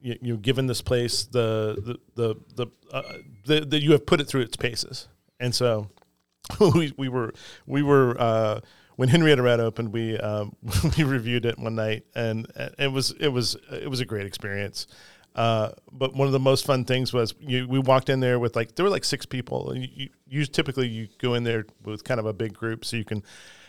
[0.00, 3.02] you, you know, given this place the the the the, uh,
[3.44, 5.08] the you have put it through its paces,
[5.40, 5.90] and so
[6.60, 7.32] we we were
[7.66, 8.60] we were uh,
[8.96, 10.54] when Henrietta Red opened, we um,
[10.96, 12.46] we reviewed it one night, and
[12.78, 14.86] it was it was it was a great experience.
[15.34, 18.54] Uh, but one of the most fun things was you, we walked in there with
[18.54, 19.72] like there were like six people.
[19.74, 22.96] You, you, you typically you go in there with kind of a big group, so
[22.96, 23.22] you can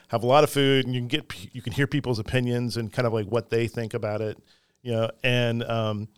[0.09, 2.91] have a lot of food and you can get you can hear people's opinions and
[2.91, 4.37] kind of like what they think about it,
[4.81, 5.09] you know.
[5.23, 6.09] And um,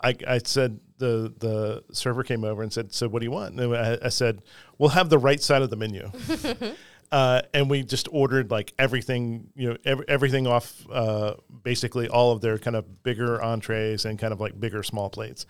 [0.00, 3.58] I, I said the the server came over and said, "So what do you want?"
[3.58, 4.42] And I, I said,
[4.78, 6.10] "We'll have the right side of the menu."
[7.12, 12.32] uh, and we just ordered like everything, you know, every, everything off, uh, basically all
[12.32, 15.46] of their kind of bigger entrees and kind of like bigger small plates,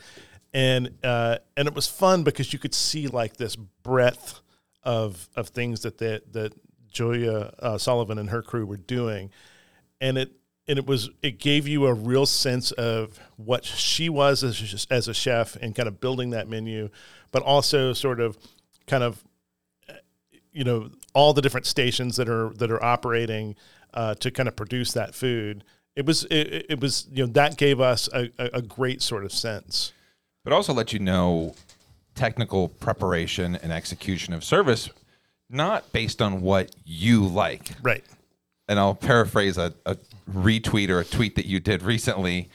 [0.54, 4.40] and uh, and it was fun because you could see like this breadth
[4.84, 6.52] of of things that that that
[6.92, 9.30] Julia uh, Sullivan and her crew were doing,
[10.00, 10.32] and it
[10.68, 14.94] and it was it gave you a real sense of what she was as a,
[14.94, 16.88] as a chef and kind of building that menu,
[17.32, 18.36] but also sort of
[18.86, 19.22] kind of
[20.52, 23.54] you know all the different stations that are that are operating
[23.94, 25.64] uh, to kind of produce that food.
[25.94, 29.24] It was it, it was you know that gave us a, a a great sort
[29.24, 29.92] of sense.
[30.44, 31.54] but also let you know
[32.14, 34.88] technical preparation and execution of service,
[35.48, 37.70] not based on what you like.
[37.82, 38.04] Right.
[38.68, 39.96] And I'll paraphrase a, a
[40.30, 42.48] retweet or a tweet that you did recently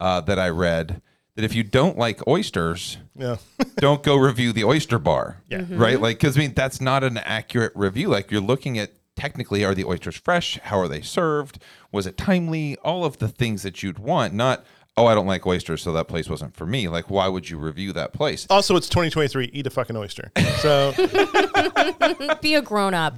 [0.00, 1.02] uh, that I read
[1.34, 3.36] that if you don't like oysters, Yeah.
[3.76, 5.42] don't go review the oyster bar.
[5.48, 5.60] Yeah.
[5.60, 5.78] Mhm.
[5.78, 6.00] Right?
[6.00, 8.08] Like, because I mean, that's not an accurate review.
[8.08, 10.58] Like, you're looking at technically, are the oysters fresh?
[10.64, 11.58] How are they served?
[11.92, 12.76] Was it timely?
[12.78, 14.64] All of the things that you'd want, not,
[14.96, 16.88] oh, I don't like oysters, so that place wasn't for me.
[16.88, 18.46] Like, why would you review that place?
[18.50, 19.50] also, it's 2023.
[19.52, 20.30] Eat a fucking oyster.
[20.58, 20.92] So
[22.42, 23.16] Be a grown up.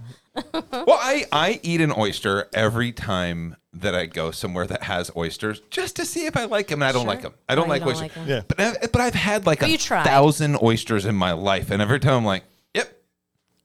[0.52, 5.60] Well, I, I eat an oyster every time that I go somewhere that has oysters
[5.70, 6.82] just to see if I like them.
[6.82, 7.08] And I don't Sure.
[7.08, 7.34] like them.
[7.48, 8.02] I don't Oh, like don't oysters.
[8.02, 8.28] like 'em.
[8.28, 8.40] Yeah.
[8.48, 10.04] But, I, but I've had like But a you tried.
[10.04, 11.70] thousand oysters in my life.
[11.70, 12.42] And every time I'm like,
[12.74, 12.92] yep.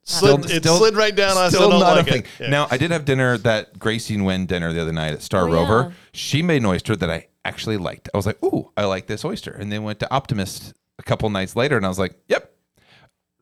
[0.04, 1.38] slid, it slid right down.
[1.38, 2.22] I still don't not like a thing.
[2.22, 2.28] it.
[2.40, 2.50] Yeah.
[2.50, 5.52] Now, I did have dinner, that Gracie Nguyen dinner the other night at Star Oh,
[5.52, 5.88] Rover.
[5.90, 5.96] yeah.
[6.14, 8.08] She made an oyster that I actually liked.
[8.14, 9.52] I was like, ooh, I like this oyster.
[9.52, 12.52] And then went to Optimist a couple nights later and I was like, yep,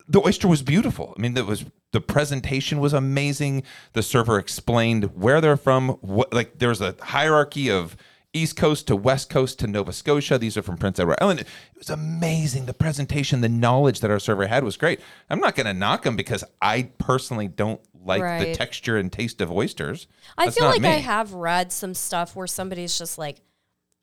[0.07, 1.13] the oyster was beautiful.
[1.17, 3.63] I mean, that was the presentation was amazing.
[3.93, 5.89] The server explained where they're from.
[6.01, 7.95] What like there's a hierarchy of
[8.33, 10.39] East Coast to West Coast to Nova Scotia.
[10.39, 11.41] These are from Prince Edward Island.
[11.41, 12.65] It was amazing.
[12.65, 14.99] The presentation, the knowledge that our server had was great.
[15.29, 19.39] I'm not going to knock them because I personally don't like the texture and taste
[19.39, 20.07] of oysters.
[20.35, 20.89] I That's feel like me.
[20.89, 23.41] I have read some stuff where somebody's just like,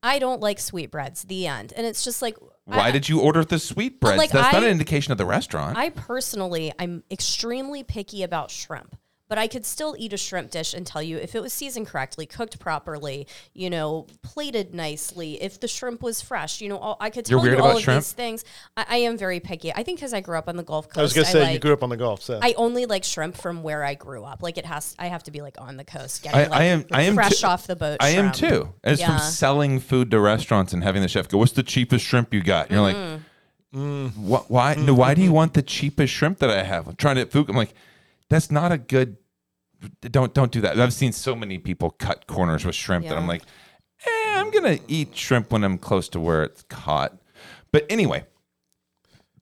[0.02, 1.72] I don't like sweetbreads, the end.
[1.76, 4.18] And it's just like, Why I, did you order the sweet breads?
[4.18, 5.76] like, That's not an indication of the restaurant.
[5.76, 8.96] I personally, I'm extremely picky about shrimp.
[9.30, 11.86] But I could still eat a shrimp dish and tell you if it was seasoned
[11.86, 16.60] correctly, cooked properly, you know, plated nicely, if the shrimp was fresh.
[16.60, 18.02] You know, all, I could tell you all of shrimp?
[18.02, 18.44] these things.
[18.76, 19.72] I, I am very picky.
[19.72, 20.98] I think because I grew up on the Gulf Coast.
[20.98, 23.36] I was gonna say you grew up on the Gulf, so I only like shrimp
[23.36, 24.42] from where I grew up.
[24.42, 26.64] Like it has, I have to be like on the coast, getting I, like I
[26.64, 26.84] am.
[26.90, 27.98] I am fresh too- off the boat.
[28.00, 28.74] I am too.
[28.82, 29.18] And it's from Yeah.
[29.20, 32.66] selling food to restaurants and having the chef go, "What's the cheapest shrimp you got?"
[32.66, 33.78] And you're like, mm-hmm.
[33.78, 34.16] mm.
[34.16, 34.50] "What?
[34.50, 34.74] Why?
[34.74, 37.48] No, why do you want the cheapest shrimp that I have?" I'm trying to food.
[37.48, 37.74] I'm like,
[38.30, 39.18] "That's not a good.
[40.00, 43.26] Don't don't do that." I've seen so many people cut corners with shrimp that I'm
[43.26, 43.42] like,
[44.06, 47.18] eh, I'm gonna eat shrimp when I'm close to where it's caught.
[47.72, 48.24] But anyway,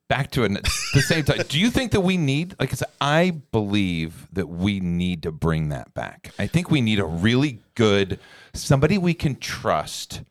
[0.09, 0.51] back to it
[0.95, 1.39] the same time.
[1.49, 5.32] Do you think that we need, like I said, I believe that we need to
[5.32, 6.32] bring that back.
[6.39, 8.18] I think we need a really good,
[8.53, 10.22] somebody we can trust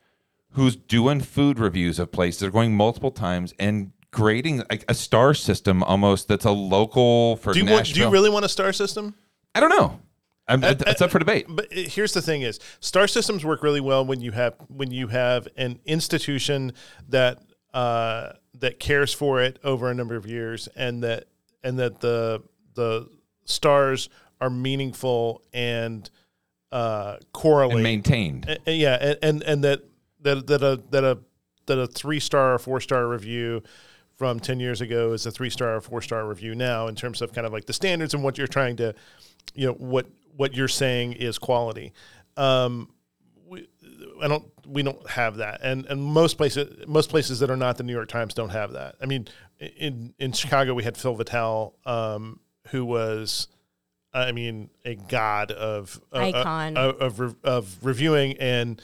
[0.51, 5.35] who's doing food reviews of places, they're going multiple times and grading like a star
[5.35, 8.73] system almost that's a local for do you want, do you really want a star
[8.73, 9.13] system?
[9.53, 9.99] I don't know.
[10.47, 11.45] I'm, it's up for debate.
[11.47, 14.89] But uh, here's the thing: is star systems work really well when you have when
[14.89, 16.73] you have an institution
[17.09, 17.43] that
[17.75, 21.25] uh, that cares for it over a number of years, and that
[21.63, 22.41] and that the
[22.73, 23.07] the
[23.45, 24.09] stars
[24.41, 26.09] are meaningful and
[26.71, 28.49] uh, correlate And maintained.
[28.49, 29.81] Uh, uh, yeah, and, and and that
[30.21, 31.19] that that a that a
[31.67, 33.61] that a three star or four star review
[34.17, 37.21] from ten years ago is a three star or four star review now in terms
[37.21, 38.93] of kind of like the standards and what you're trying to,
[39.53, 41.93] you know, what what you're saying is quality.
[42.35, 42.89] Um,
[43.45, 43.67] we,
[44.21, 47.77] I don't we don't have that, and and most places most places that are not
[47.77, 48.95] the New York Times don't have that.
[49.01, 49.27] I mean,
[49.59, 52.39] in in Chicago we had Phil Vettel, um,
[52.69, 53.47] who was.
[54.13, 56.77] I mean, a god of uh, uh, Icon.
[56.77, 58.81] of, of, re- of reviewing, and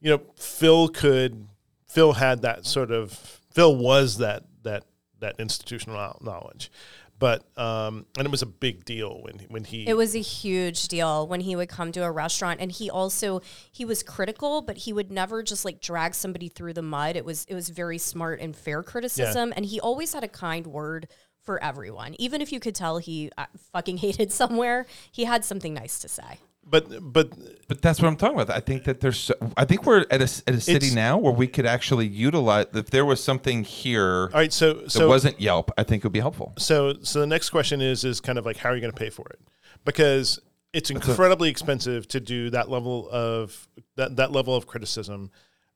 [0.00, 1.46] you know, Phil could
[1.88, 3.12] Phil had that sort of
[3.52, 4.84] Phil was that that
[5.18, 6.70] that institutional knowledge,
[7.18, 10.88] but um, and it was a big deal when when he It was a huge
[10.88, 13.40] deal when he would come to a restaurant and he also
[13.72, 17.16] he was critical but he would never just like drag somebody through the mud.
[17.16, 20.66] It was it was very smart and fair criticism and he always had a kind
[20.66, 21.08] word
[21.42, 22.14] for everyone.
[22.18, 26.08] Even if you could tell he uh, fucking hated somewhere, he had something nice to
[26.08, 26.40] say.
[26.68, 27.30] But but
[27.68, 28.54] But that's what I'm talking about.
[28.54, 29.18] I think that there's.
[29.18, 32.66] So, I think we're at a, at a city now where we could actually utilize.
[32.74, 36.04] If there was something here all right, so that so wasn't Yelp, I think it
[36.04, 36.52] would be helpful.
[36.58, 38.98] so so the next question is is kind of like how are you going to
[38.98, 39.40] pay for it
[39.84, 40.40] because
[40.76, 45.30] it's incredibly expensive to do that level of that that level of criticism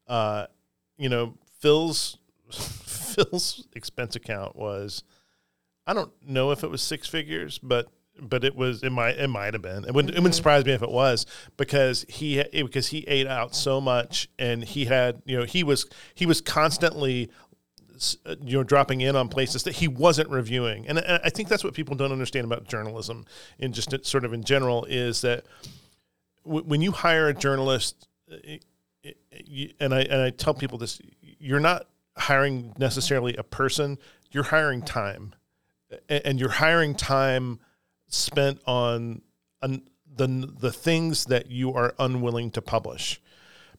[0.09, 0.47] uh
[0.99, 2.19] you know phil's
[2.51, 5.03] phil's expense account was
[5.87, 7.89] i don't know if it was six figures but
[8.23, 9.85] but it was it might it might have been.
[9.85, 13.27] It wouldn't, it wouldn't surprise me if it was because he it- because he ate
[13.27, 17.31] out so much and he had you know he was he was constantly
[18.41, 20.87] you know dropping in on places that he wasn't reviewing.
[20.89, 23.27] And I think that's what people don't understand about journalism
[23.59, 25.45] in just sort of in general is that
[26.45, 28.65] w- when you hire a journalist uh, it-
[29.03, 31.01] it- and I and I tell people this
[31.39, 33.99] you're not hiring necessarily a person
[34.31, 35.35] you're hiring time.
[36.09, 37.59] And you're hiring time
[38.11, 39.23] spent on
[39.63, 40.27] the
[40.59, 43.21] the things that you are unwilling to publish.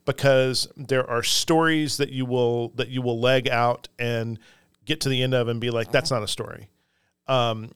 [0.03, 4.39] Because there are stories that you will that you will leg out and
[4.83, 6.69] get to the end of and be like that's not a story.
[7.27, 7.71] Um,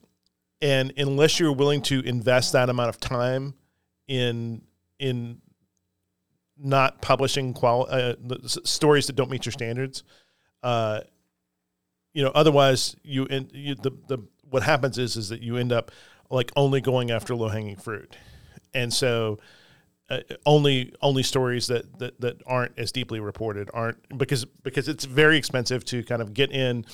[0.60, 3.54] and unless you're willing to invest that amount of time
[4.08, 4.62] in
[4.98, 5.40] in
[6.58, 8.14] not publishing qual- uh,
[8.46, 10.02] stories that don't meet your standards
[10.62, 11.00] uh,
[12.12, 15.72] you know otherwise you, in, you the, the what happens is is that you end
[15.72, 15.90] up
[16.30, 18.16] like only going after low hanging fruit.
[18.74, 19.38] And so
[20.08, 25.04] uh, only only stories that, that that aren't as deeply reported aren't because because it's
[25.04, 26.84] very expensive to kind of get in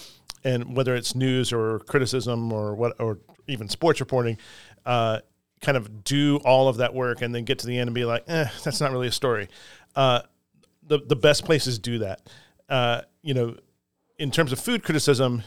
[0.45, 3.19] and whether it's news or criticism or what or
[3.49, 4.39] even sports reporting
[4.87, 5.21] uh,
[5.61, 8.05] kind of do all of that work and then get to the end and be
[8.05, 9.49] like eh, that's not really a story.
[9.95, 10.21] Uh,
[10.83, 12.21] the the best places do that.
[12.69, 13.57] Uh, you know
[14.19, 15.43] in terms of food criticism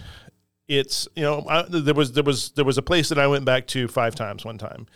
[0.67, 3.45] it's you know I, there was there was there was a place that I went
[3.45, 4.87] back to five times one time.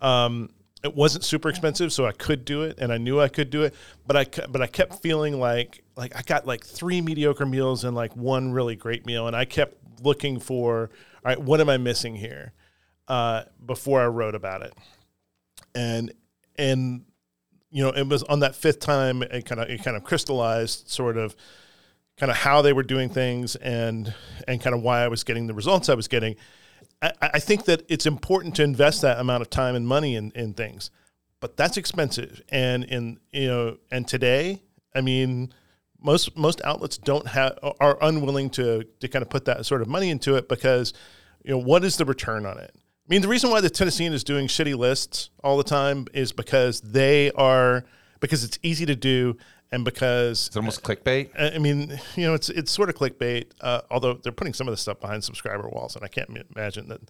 [0.00, 0.50] Um,
[0.82, 3.62] it wasn't super expensive, so I could do it, and I knew I could do
[3.62, 3.74] it.
[4.06, 7.94] But I but I kept feeling like like I got like three mediocre meals and
[7.94, 10.90] like one really great meal, and I kept looking for
[11.24, 12.52] all right, what am I missing here?
[13.06, 14.74] Uh, before I wrote about it,
[15.74, 16.12] and
[16.56, 17.04] and
[17.70, 20.88] you know it was on that fifth time it kind of it kind of crystallized
[20.88, 21.36] sort of
[22.22, 24.14] kind of how they were doing things and
[24.46, 26.36] and kind of why I was getting the results I was getting.
[27.02, 30.30] I, I think that it's important to invest that amount of time and money in,
[30.36, 30.92] in things,
[31.40, 32.40] but that's expensive.
[32.48, 34.62] And in you know, and today,
[34.94, 35.52] I mean,
[36.00, 39.88] most most outlets don't have are unwilling to to kind of put that sort of
[39.88, 40.92] money into it because
[41.44, 42.70] you know what is the return on it?
[42.72, 46.30] I mean, the reason why the Tennessean is doing shitty lists all the time is
[46.30, 47.82] because they are
[48.20, 49.36] because it's easy to do
[49.72, 51.30] and because It's almost clickbait.
[51.36, 53.46] I mean, you know, it's it's sort of clickbait.
[53.60, 56.40] Uh, although they're putting some of the stuff behind subscriber walls, and I can't ma-
[56.54, 57.00] imagine that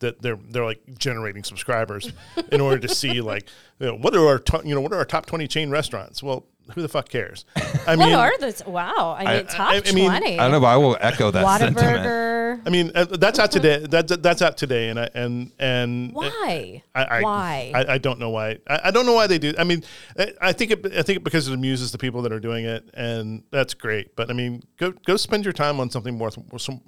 [0.00, 2.10] that they're they're like generating subscribers
[2.50, 3.48] in order to see like
[3.78, 6.22] you know, what are our to, you know what are our top twenty chain restaurants?
[6.22, 7.44] Well, who the fuck cares?
[7.86, 8.64] I mean, What are those?
[8.66, 9.16] Wow.
[9.18, 10.38] I mean, top I- I mean, 20.
[10.38, 12.04] I don't know, but I will echo that sentiment.
[12.06, 12.62] Whataburger.
[12.66, 13.86] I mean, uh, that's out today.
[13.86, 16.82] That, that's out today, and I and and Why?
[16.94, 17.72] I, I, Why?
[17.74, 18.58] I, I don't know why.
[18.68, 19.52] I, I don't know why they do.
[19.58, 19.84] I mean,
[20.18, 20.86] I, I think it.
[20.86, 24.16] I think it because it amuses the people that are doing it, and that's great.
[24.16, 26.30] But I mean, go go spend your time on something more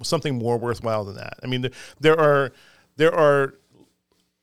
[0.01, 1.35] something more worthwhile than that.
[1.43, 2.51] I mean, there, there are
[2.97, 3.55] there are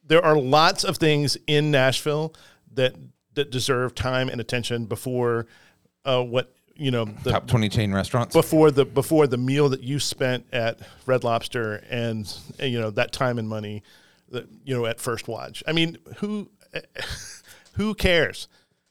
[0.07, 2.35] there are lots of things in Nashville
[2.75, 2.95] that
[3.37, 5.47] that deserve time and attention before
[6.05, 8.35] uh, what you know the, Top 20 chain restaurants.
[8.35, 12.91] before the before the meal that you spent at Red Lobster and, and, you know
[12.91, 13.83] that time and money
[14.31, 15.63] that you know at First Watch.
[15.67, 16.51] I mean, who
[17.75, 18.49] who cares?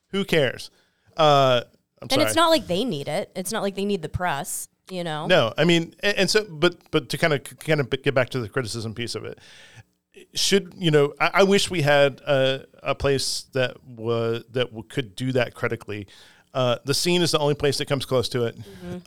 [0.09, 0.71] Who cares?
[1.17, 1.61] Uh,
[2.01, 2.25] I'm and sorry.
[2.25, 3.31] it's not like they need it.
[3.35, 5.27] It's not like they need the press, you know?
[5.27, 8.29] No, I mean, and, and so, but but to kind of kind of get back
[8.29, 9.39] to the criticism piece of it,
[10.33, 11.13] should you know?
[11.19, 15.53] I, I wish we had a, a place that was that w- could do that
[15.53, 16.07] critically.
[16.53, 18.57] Uh, the scene is the only place that comes close to it.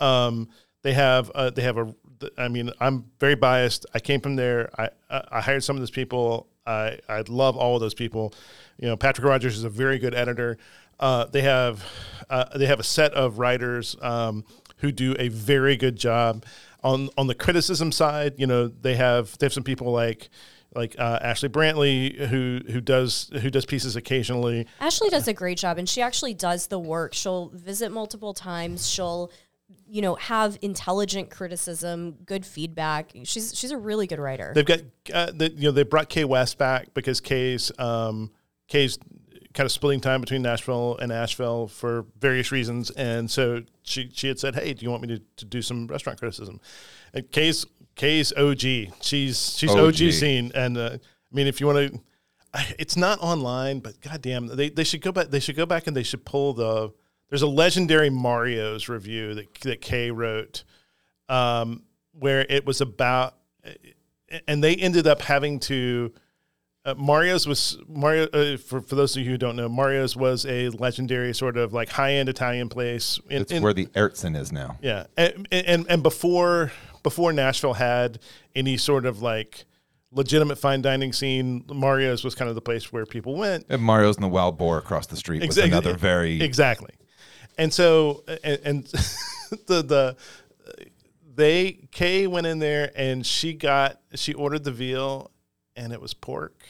[0.01, 0.49] Um,
[0.83, 1.95] they have uh, they have a.
[2.37, 3.87] I mean, I'm very biased.
[3.95, 4.71] I came from there.
[4.79, 6.49] I I I hired some of those people.
[6.67, 8.35] I I love all of those people.
[8.79, 10.59] You know, Patrick Rogers is a very good editor.
[11.01, 11.85] Uh, they have
[12.29, 14.45] uh, they have a set of writers um,
[14.79, 16.45] who do a very good job
[16.83, 18.35] on on the criticism side.
[18.37, 20.29] You know, they have they have some people like
[20.75, 24.66] like uh, Ashley Brantley who who does who does pieces occasionally.
[24.81, 27.14] Ashley does a great job and she actually does the work.
[27.14, 28.89] She'll visit multiple times.
[28.89, 29.31] She'll
[29.87, 33.12] you know have intelligent criticism, good feedback.
[33.25, 34.53] She's she's a really good writer.
[34.55, 34.81] They've got
[35.12, 38.31] uh, the, you know they brought Kay West back because Kay's um,
[38.66, 38.99] Kay's
[39.55, 44.29] kind of splitting time between Nashville and Asheville for various reasons, and so she she
[44.29, 46.61] had said, "Hey, do you want me to, to do some restaurant criticism?"
[47.14, 47.66] And Kay's
[47.99, 48.61] Kay's OG.
[49.03, 50.12] She's she's OG, OG.
[50.12, 52.01] scene, and uh, I mean, if you want to,
[52.78, 55.28] it's not online, but goddamn, they they should go back.
[55.28, 56.92] They should go back and they should pull the.
[57.28, 60.64] There's a legendary Mario's review that that Kay wrote,
[61.28, 61.82] um,
[62.12, 63.34] where it was about,
[64.46, 66.12] and they ended up having to.
[66.84, 68.28] Uh, Mario's was Mario.
[68.32, 71.74] Uh, for for those of you who don't know, Mario's was a legendary sort of
[71.74, 73.20] like high end Italian place.
[73.28, 74.78] In, it's in- where the Ertzen is now.
[74.80, 76.72] yeah, and, and and before
[77.09, 78.19] before Nashville had
[78.55, 79.65] any sort of like
[80.13, 83.67] legitimate fine dining scene, Mario's was kind of the place where people went.
[83.69, 85.71] And Mario's and the Wild Boar across the street was Exactly.
[85.73, 86.41] another very.
[86.43, 86.93] exactly,
[87.57, 88.85] and so and, and
[89.67, 90.17] the the
[91.35, 95.31] they Kay went in there and she got she ordered the veal
[95.77, 96.63] and it was pork.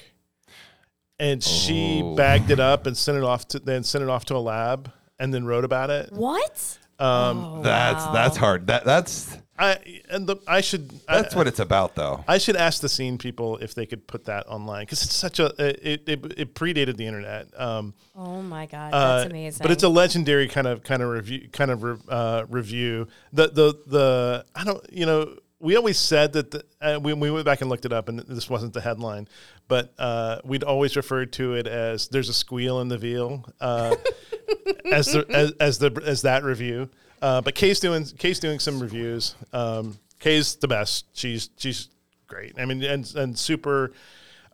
[1.21, 2.15] And she Oh.
[2.15, 4.93] bagged it up and sent it off to then sent it off to a lab
[5.19, 6.13] and then wrote about it.
[6.13, 6.79] what?
[7.01, 8.13] Um, Oh, that's wow.
[8.13, 8.67] that's hard.
[8.69, 9.79] That that's I
[10.09, 12.25] and the I should that's I, what it's about, though.
[12.29, 15.41] I should ask the scene people if they could put that online because it's such
[15.41, 17.49] a it, it it predated the internet.
[17.59, 19.63] Um, Oh my god, uh, that's amazing.
[19.63, 23.09] But it's a legendary kind of kind of review kind of re- uh, review.
[23.33, 27.31] The the the I don't you know we always said that the, uh, we we
[27.31, 29.29] went back and looked it up and this wasn't the headline,
[29.67, 33.97] but uh, we'd always referred to it as "there's a squeal in the veal" uh,
[34.93, 36.89] as the as, as the as that review.
[37.21, 39.35] Uh, but Kay's doing Kay's doing some reviews.
[39.53, 41.07] Um, Kay's the best.
[41.13, 41.89] She's she's
[42.27, 42.59] great.
[42.59, 43.93] I mean, and and super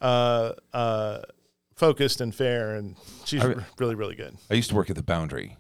[0.00, 1.20] uh, uh,
[1.74, 4.36] focused and fair, and she's I- really really good.
[4.50, 5.56] I used to work at the Boundary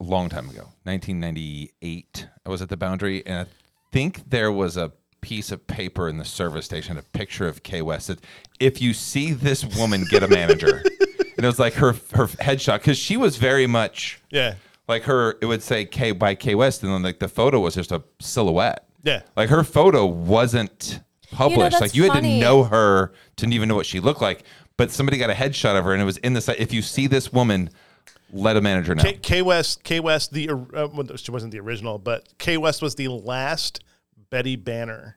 [0.00, 2.28] a long time ago, 1998.
[2.44, 3.50] I was at the Boundary, and I
[3.92, 7.82] think there was a piece of paper in the service station, a picture of Kay
[7.82, 8.08] West.
[8.08, 8.20] That
[8.60, 10.82] if you see this woman get a manager,
[11.36, 14.54] and it was like her her headshot because she was very much Yeah,
[14.88, 15.36] like her.
[15.40, 18.02] It would say K by K West, and then like the photo was just a
[18.20, 18.86] silhouette.
[19.02, 19.22] yeah.
[19.36, 21.60] Like her photo wasn't published.
[21.72, 24.44] that's like you had to know her to even know what she looked like.
[24.76, 26.58] But somebody got a headshot of her, and it was in the site.
[26.58, 27.70] If you see this woman,
[28.32, 29.04] let a manager know.
[29.04, 32.96] K, K West, K West, the uh, she wasn't the original, but K West was
[32.96, 33.84] the last
[34.30, 35.16] Betty Banner,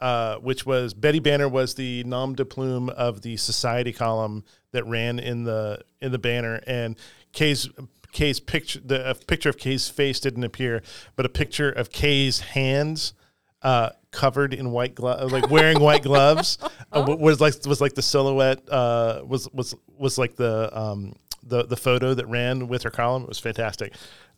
[0.00, 4.84] uh, which was Betty Banner was the nom de plume of the Society column that
[4.86, 6.98] ran in the in the Banner, and
[7.32, 7.68] Kay's
[8.12, 10.82] Kay's picture the a picture of Kay's face didn't appear,
[11.16, 13.14] but a picture of Kay's hands.
[13.62, 16.56] Uh, covered in white gloves, like wearing white gloves,
[16.92, 18.66] uh, was like was like the silhouette.
[18.70, 23.22] Uh, was was was like the um, the the photo that ran with her column.
[23.24, 23.92] It was fantastic.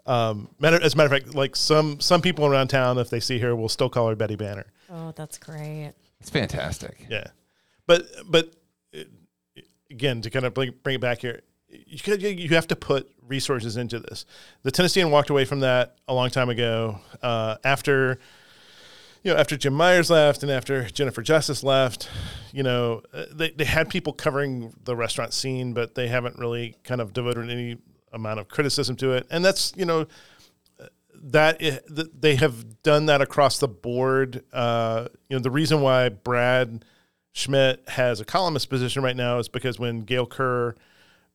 [0.07, 3.21] Um, matter as a matter of fact, like some some people around town, if they
[3.21, 4.67] see her, will still call her Betty Banner.
[4.91, 5.93] oh, that's great.
[6.21, 7.07] It's fantastic.
[7.09, 7.29] Yeah,
[7.87, 8.53] but but
[8.97, 9.03] uh,
[9.91, 11.43] again, to kind of bring, bring it back here,
[11.87, 14.27] you could, you have to put resources into this.
[14.63, 18.19] The Tennessean walked away from that a long time ago uh, after
[19.23, 22.11] you know, after Jim Myers left and after Jennifer Justus left,
[22.53, 26.75] you know, uh, they, they had people covering the restaurant scene, but they haven't really
[26.83, 27.79] kind of devoted any
[28.13, 29.27] amount of criticism to it.
[29.31, 30.07] And that's, you know,
[31.15, 31.61] that
[32.21, 34.43] they have done that across the board.
[34.53, 36.85] Uh, you know, the reason why Brad
[37.33, 40.75] Schmitt has a columnist position right now is because when Gail Kerr,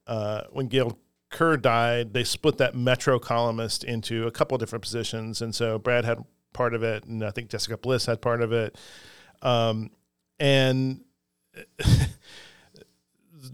[0.07, 0.97] uh, when Gail
[1.29, 5.77] Kerr died, they split that Metro columnist into a couple of different positions, and so
[5.77, 6.23] Brad had
[6.53, 8.77] part of it, and I think Jessica Bliss had part of it.
[9.41, 9.91] Um,
[10.39, 11.01] and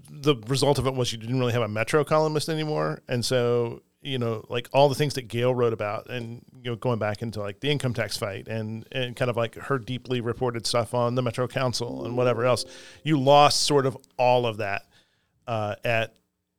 [0.10, 3.82] the result of it was you didn't really have a Metro columnist anymore, and so
[4.04, 7.22] you know, like all the things that Gail wrote about, and you know, going back
[7.22, 10.94] into like the income tax fight and and kind of like her deeply reported stuff
[10.94, 12.66] on the Metro Council and whatever else,
[13.04, 14.84] you lost sort of all of that
[15.48, 16.16] uh, at,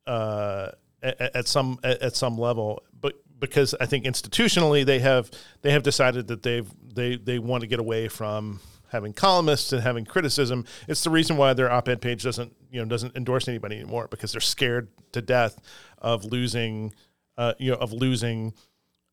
[0.06, 0.70] uh,
[1.02, 2.82] at at some at, at some level.
[3.00, 5.30] But because I think institutionally they have
[5.62, 9.82] they have decided that they've they they want to get away from having columnists and
[9.82, 10.64] having criticism.
[10.86, 14.32] It's the reason why their op-ed page doesn't you know doesn't endorse anybody anymore because
[14.32, 15.58] they're scared to death
[15.98, 16.92] of losing
[17.36, 18.54] uh, you know of losing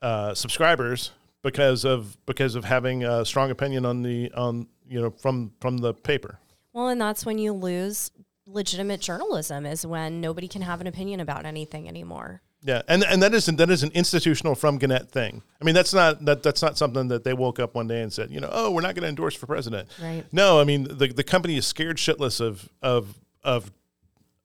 [0.02, 1.12] uh, subscribers
[1.42, 5.78] because of because of having a strong opinion on the on you know from from
[5.78, 6.40] the paper.
[6.74, 8.12] Well, and that's when you lose
[8.46, 12.42] legitimate journalism is when nobody can have an opinion about anything anymore.
[12.64, 15.42] Yeah, and and that isn't that is an institutional from Gannett thing.
[15.60, 18.14] I mean, that's not that that's not something that they woke up one day and
[18.14, 19.90] said, you know, oh, we're not going to endorse for president.
[20.02, 20.24] Right.
[20.32, 23.72] No, I mean the the company is scared shitless of of of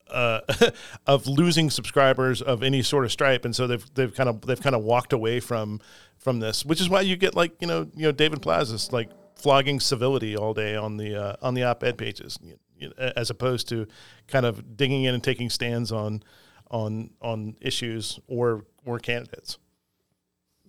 [0.09, 0.41] uh,
[1.07, 4.61] of losing subscribers of any sort of stripe, and so they've they've kind of they've
[4.61, 5.79] kind of walked away from
[6.17, 9.09] from this, which is why you get like you know you know David Plazas like
[9.35, 12.57] flogging civility all day on the uh, on the op-ed pages, you
[12.97, 13.87] as opposed to
[14.27, 16.23] kind of digging in and taking stands on
[16.69, 19.57] on on issues or or candidates.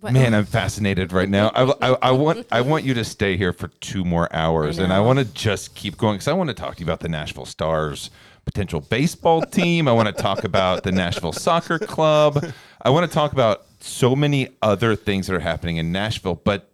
[0.01, 1.49] Man, I'm fascinated right now.
[1.49, 4.83] I, I, I, want I want you to stay here for two more hours, I
[4.83, 7.01] and I want to just keep going because I want to talk to you about
[7.01, 8.09] the Nashville Stars
[8.45, 9.87] potential baseball team.
[9.87, 12.53] I want to talk about the Nashville Soccer Club.
[12.81, 16.35] I want to talk about so many other things that are happening in Nashville.
[16.35, 16.71] But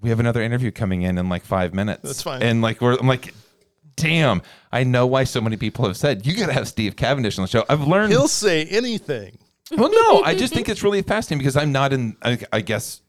[0.00, 2.02] we have another interview coming in in like five minutes.
[2.02, 2.42] That's fine.
[2.42, 3.34] And like we're I'm like,
[4.00, 7.38] damn, I know why so many people have said you got to have Steve Cavendish
[7.38, 7.64] on the show.
[7.68, 9.38] I've learned he'll say anything.
[9.76, 13.02] Well, no, I just think it's really fascinating because I'm not in, I, I guess,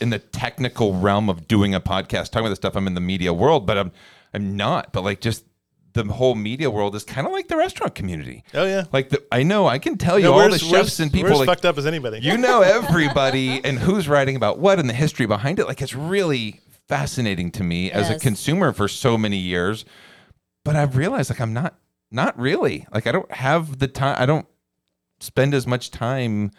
[0.00, 2.76] in the technical realm of doing a podcast talking about this stuff.
[2.76, 3.92] I'm in the media world, but I'm
[4.32, 4.92] I'm not.
[4.92, 5.44] But like just
[5.92, 8.44] the whole media world is kind of like the restaurant community.
[8.54, 11.32] Oh yeah, like the, I know I can tell you all the chefs and people.
[11.32, 12.20] We're like, fucked up as anybody.
[12.20, 15.66] You know everybody and who's writing about what and the history behind it.
[15.66, 19.84] Like it's really fascinating to me as a consumer for so many years
[20.64, 21.74] but I've realized like I'm not
[22.10, 24.16] not really like I don't have the time.
[24.18, 24.46] I don't
[25.20, 26.50] spend as much time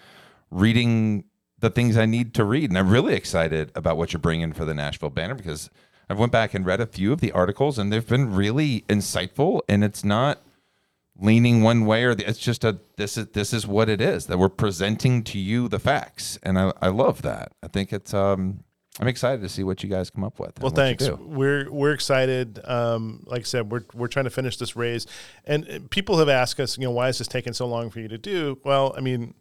[0.49, 1.25] reading
[1.59, 4.65] the things I need to read, and I'm really excited about what you're bringing for
[4.65, 5.69] the Nashville Banner because
[6.09, 9.61] I've went back and read a few of the articles, and they've been really insightful,
[9.69, 10.41] and it's not
[11.19, 14.25] leaning one way or the, it's just a this is this is what it is
[14.25, 18.13] that we're presenting to you the facts and I, I love that i think it's
[18.13, 18.63] um
[19.01, 20.59] I'm excited to see what you guys come up with.
[20.61, 21.09] Well, thanks.
[21.09, 22.59] We're we're excited.
[22.63, 25.07] Um, like I said, we're we're trying to finish this raise,
[25.43, 27.99] and uh, people have asked us, you know, why is this taking so long for
[27.99, 28.59] you to do?
[28.63, 29.33] Well, I mean,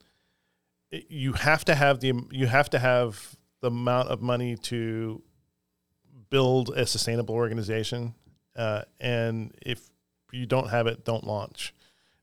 [0.90, 5.22] you have to have the you have to have the amount of money to
[6.30, 8.14] build a sustainable organization,
[8.56, 9.90] uh, and if
[10.32, 11.74] you don't have it, don't launch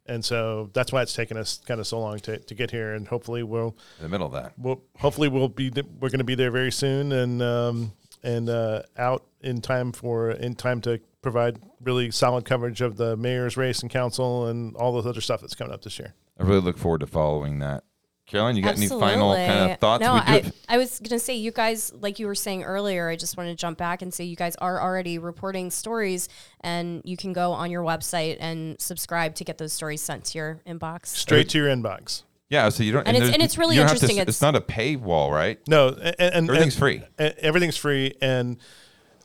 [0.08, 2.94] and so that's why it's taken us kind of so long to, to get here
[2.94, 4.54] and hopefully we'll in the middle of that.
[4.58, 5.70] we'll hopefully we'll be
[6.00, 7.92] we're going to be there very soon and um,
[8.24, 13.16] and uh, out in time for in time to provide really solid coverage of the
[13.18, 16.14] mayor's race and council and all the other stuff that's coming up this year.
[16.40, 17.84] I really look forward to following that
[18.28, 19.08] Caroline, you got Absolutely.
[19.08, 20.02] any final kind of thoughts?
[20.02, 23.16] No, I, I was going to say, you guys, like you were saying earlier, I
[23.16, 26.28] just want to jump back and say you guys are already reporting stories,
[26.60, 30.38] and you can go on your website and subscribe to get those stories sent to
[30.38, 31.08] your inbox.
[31.08, 32.24] Straight to your inbox.
[32.50, 34.16] Yeah, so you don't, and, and it's and it's really interesting.
[34.16, 35.60] To, it's, it's, not a paywall, right?
[35.68, 37.02] No, and, and everything's and, free.
[37.18, 38.58] everything's free, and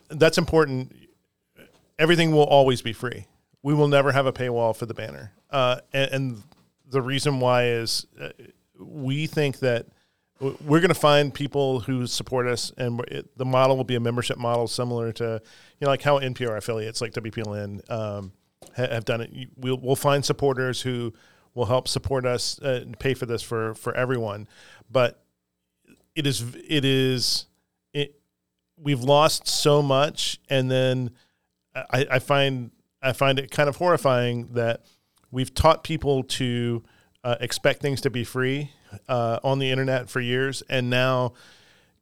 [0.09, 0.93] that's important.
[1.99, 3.27] Everything will always be free.
[3.61, 6.41] We will never have a paywall for the banner, uh, and,
[6.89, 8.07] the reason why is.
[8.21, 8.29] Uh,
[8.79, 9.87] we think that
[10.39, 13.99] we're going to find people who support us, and it, the model will be a
[13.99, 15.41] membership model similar to,
[15.79, 18.33] you know, like how NPR affiliates like WPLN um,
[18.75, 19.49] ha- have done it.
[19.55, 21.13] We'll, we'll find supporters who
[21.53, 24.47] will help support us uh, and pay for this for for everyone.
[24.91, 25.23] But
[26.15, 27.45] it is it is
[27.93, 28.19] it.
[28.75, 31.11] We've lost so much, and then
[31.75, 32.71] I, I find
[33.01, 34.83] I find it kind of horrifying that
[35.31, 36.83] we've taught people to
[37.23, 38.71] uh, expect things to be free
[39.07, 41.33] uh, on the internet for years, and now,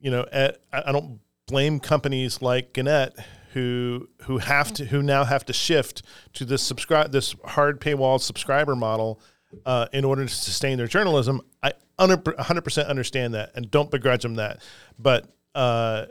[0.00, 3.14] you know, at, I don't blame companies like Gannett
[3.52, 8.20] who who have to who now have to shift to this subscribe this hard paywall
[8.20, 9.20] subscriber model
[9.66, 11.40] uh, in order to sustain their journalism.
[11.62, 14.62] I 100% understand that and don't begrudge them that,
[14.98, 16.06] but uh,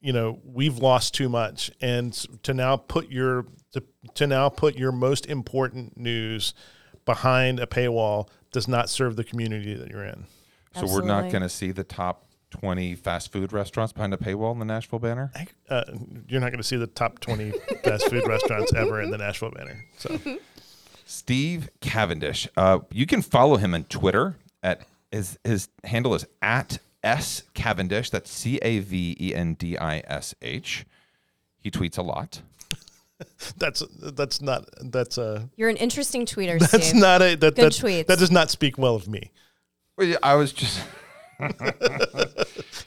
[0.00, 2.12] you know we've lost too much, and
[2.42, 3.82] to now put your to,
[4.14, 6.52] to now put your most important news
[7.04, 10.26] behind a paywall does not serve the community that you're in.
[10.74, 14.52] So we're not going to see the top 20 fast food restaurants behind a paywall
[14.52, 15.32] in the Nashville banner?
[15.68, 15.84] Uh,
[16.28, 17.52] you're not going to see the top 20
[17.84, 19.84] fast food restaurants ever in the Nashville banner.
[19.98, 20.18] So
[21.04, 22.48] Steve Cavendish.
[22.56, 28.10] Uh, you can follow him on Twitter at his his handle is at s Cavendish.
[28.10, 30.86] That's C A V E N D I S H.
[31.58, 32.42] He tweets a lot.
[33.56, 37.00] that's that's not that's a You're an interesting tweeter, that's Steve.
[37.00, 38.06] not a that Good that, tweets.
[38.06, 39.30] that does not speak well of me.
[39.96, 40.80] Well, yeah, I was just.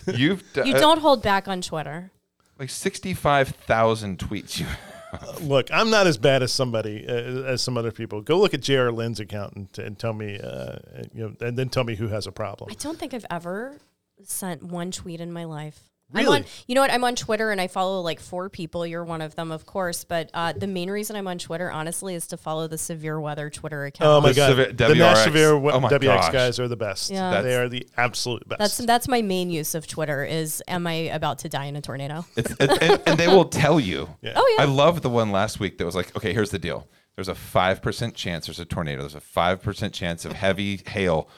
[0.07, 2.11] You've d- you uh, don't hold back on Twitter.
[2.59, 4.59] like sixty-five thousand tweets.
[4.59, 4.65] You
[5.41, 8.21] Look, I'm not as bad as somebody uh, as some other people.
[8.21, 8.91] Go look at J.R.
[8.91, 10.77] Lind's account and, and tell me, uh,
[11.13, 12.69] you know, and then tell me who has a problem.
[12.71, 13.77] I don't think I've ever
[14.23, 15.79] sent one tweet in my life.
[16.13, 16.91] I'm on, you know what?
[16.91, 18.85] I'm on Twitter and I follow like four people.
[18.85, 20.03] You're one of them, of course.
[20.03, 23.49] But uh, the main reason I'm on Twitter, honestly, is to follow the severe weather
[23.49, 24.07] Twitter account.
[24.09, 25.23] Oh my The god, Sevi- the Nash WRX.
[25.23, 26.31] Severe Oh my WX gosh.
[26.31, 27.09] guys are the best.
[27.11, 27.41] Yeah.
[27.41, 28.59] they are the absolute best.
[28.59, 30.23] That's that's my main use of Twitter.
[30.23, 32.25] Is am I about to die in a tornado?
[32.37, 34.07] It's, it's, and, and they will tell you.
[34.21, 34.33] Yeah.
[34.35, 34.63] Oh yeah.
[34.63, 36.87] I love the one last week that was like, okay, here's the deal.
[37.15, 38.99] There's a 5% chance there's a tornado.
[39.01, 41.29] There's a 5% chance of heavy hail.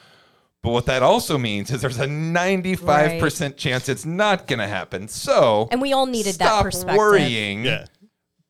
[0.62, 5.06] But what that also means is there's a 95% chance it's not going to happen.
[5.08, 6.96] So, and we all needed that stop perspective.
[6.98, 7.86] worrying, yeah.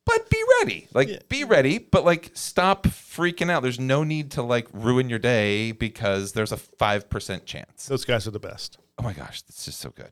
[0.07, 0.89] but be ready.
[0.95, 3.63] Like, be ready, but like, stop freaking out.
[3.63, 7.87] There's no need to like ruin your day because there's a 5% chance.
[7.87, 8.79] Those guys are the best.
[8.99, 10.11] Oh my gosh, that's just so good.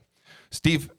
[0.51, 0.91] Steve,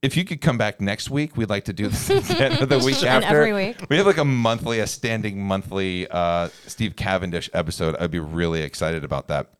[0.00, 2.98] if you could come back next week, we'd like to do this again the week
[3.02, 3.42] And after.
[3.42, 3.76] every week.
[3.90, 7.96] We have like a monthly, a standing monthly uh, Steve Cavendish episode.
[7.98, 9.50] I'd be really excited about that.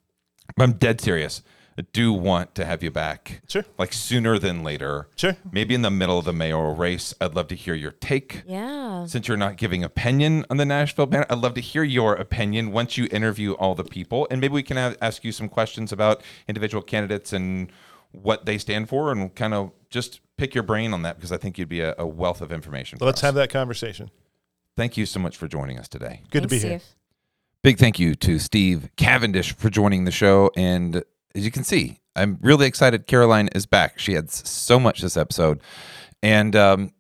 [0.57, 1.43] But I'm dead serious.
[1.79, 3.41] I do want to have you back.
[3.49, 3.65] Sure.
[3.79, 5.09] Like sooner than later.
[5.17, 5.37] Sure.
[5.51, 7.15] Maybe in the middle of the mayoral race.
[7.21, 8.43] I'd love to hear your take.
[8.47, 9.07] Yeah.
[9.07, 12.73] Since you're not giving opinion on the Nashville banner, I'd love to hear your opinion
[12.73, 15.91] once you interview all the people, and maybe we can have, ask you some questions
[15.91, 17.73] about individual candidates and
[18.13, 21.39] what they stand for, and kind of just pick your brain on that because I
[21.39, 22.99] think you'd be a, a wealth of information.
[23.01, 23.23] Let's us.
[23.23, 24.11] have that conversation.
[24.77, 26.23] Thank you so much for joining us today.
[26.31, 26.79] Good to be here.
[26.81, 26.95] Steve.
[27.63, 30.51] Big thank you to Steve Cavendish for joining the show.
[30.57, 31.05] And
[31.35, 33.07] as you can see, I'm really excited.
[33.07, 33.99] Caroline is back.
[33.99, 35.61] She had so much this episode.
[36.23, 36.93] And um,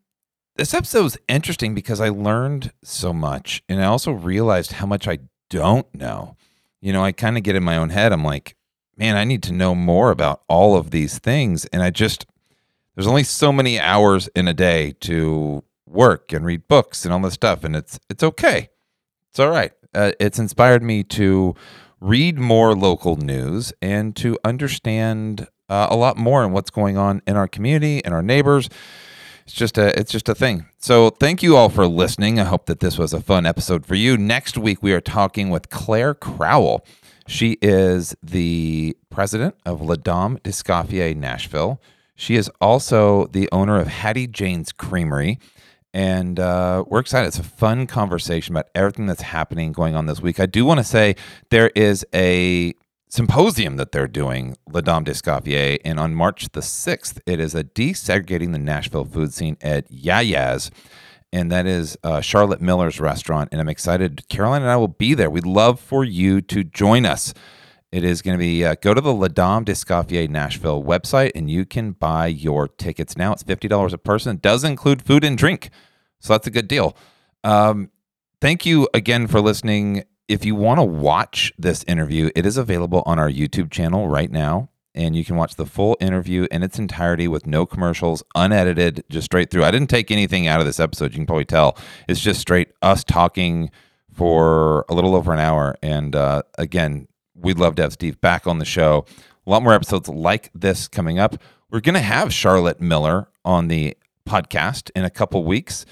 [0.56, 3.62] this episode was interesting because I learned so much.
[3.70, 6.36] And I also realized how much I don't know.
[6.82, 8.12] You know, I kind of get in my own head.
[8.12, 8.54] I'm like,
[8.98, 11.64] man, I need to know more about all of these things.
[11.66, 12.26] And I just,
[12.94, 17.20] there's only so many hours in a day to work and read books and all
[17.20, 17.64] this stuff.
[17.64, 18.68] And it's, it's okay
[19.30, 19.72] it's all right.
[19.94, 21.54] Uh, it's inspired me to
[22.00, 27.22] read more local news and to understand uh, a lot more on what's going on
[27.26, 28.68] in our community and our neighbors.
[29.44, 30.66] It's just a it's just a thing.
[30.78, 32.38] So thank you all for listening.
[32.38, 34.16] I hope that this was a fun episode for you.
[34.16, 36.84] Next week we are talking with Claire Crowell.
[37.26, 41.80] She is the president of La Dame d'Escoffier Nashville.
[42.14, 45.38] She is also the owner of Hattie Jane's Creamery
[45.92, 47.28] and uh, we're excited.
[47.28, 50.38] It's a fun conversation about everything that's happening going on this week.
[50.38, 51.16] I do want to say
[51.50, 52.74] there is a
[53.08, 57.64] symposium that they're doing, La Dame d'Escoffier, and on March the 6th, it is a
[57.64, 60.70] desegregating the Nashville food scene at Yaya's.
[61.32, 63.50] And that is uh, Charlotte Miller's restaurant.
[63.52, 64.28] And I'm excited.
[64.28, 65.30] Caroline and I will be there.
[65.30, 67.32] We'd love for you to join us.
[67.92, 71.50] It is going to be uh, go to the La Dame d'Escoffier Nashville website and
[71.50, 73.32] you can buy your tickets now.
[73.32, 74.36] It's fifty dollars a person.
[74.36, 75.70] It does include food and drink,
[76.20, 76.96] so that's a good deal.
[77.42, 77.90] Um,
[78.40, 80.04] thank you again for listening.
[80.28, 84.30] If you want to watch this interview, it is available on our YouTube channel right
[84.30, 89.02] now, and you can watch the full interview in its entirety with no commercials, unedited,
[89.10, 89.64] just straight through.
[89.64, 91.10] I didn't take anything out of this episode.
[91.10, 91.76] You can probably tell
[92.06, 93.72] it's just straight us talking
[94.12, 95.74] for a little over an hour.
[95.82, 97.08] And uh, again,
[97.40, 99.04] we'd love to have Steve back on the show.
[99.46, 101.36] A lot more episodes like this coming up.
[101.70, 103.96] We're going to have Charlotte Miller on the
[104.28, 105.86] podcast in a couple weeks.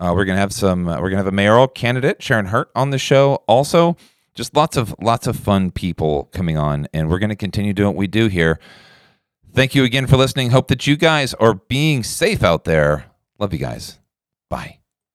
[0.00, 0.88] Uh, we're going to have some.
[0.88, 3.36] Uh, we're going to have a mayoral candidate, Sharon Hurt, on the show.
[3.46, 3.96] Also,
[4.34, 7.88] just lots of lots of fun people coming on, and we're going to continue doing
[7.88, 8.58] what we do here.
[9.52, 10.50] Thank you again for listening.
[10.50, 13.06] Hope that you guys are being safe out there.
[13.38, 14.00] Love you guys.
[14.50, 14.83] Bye.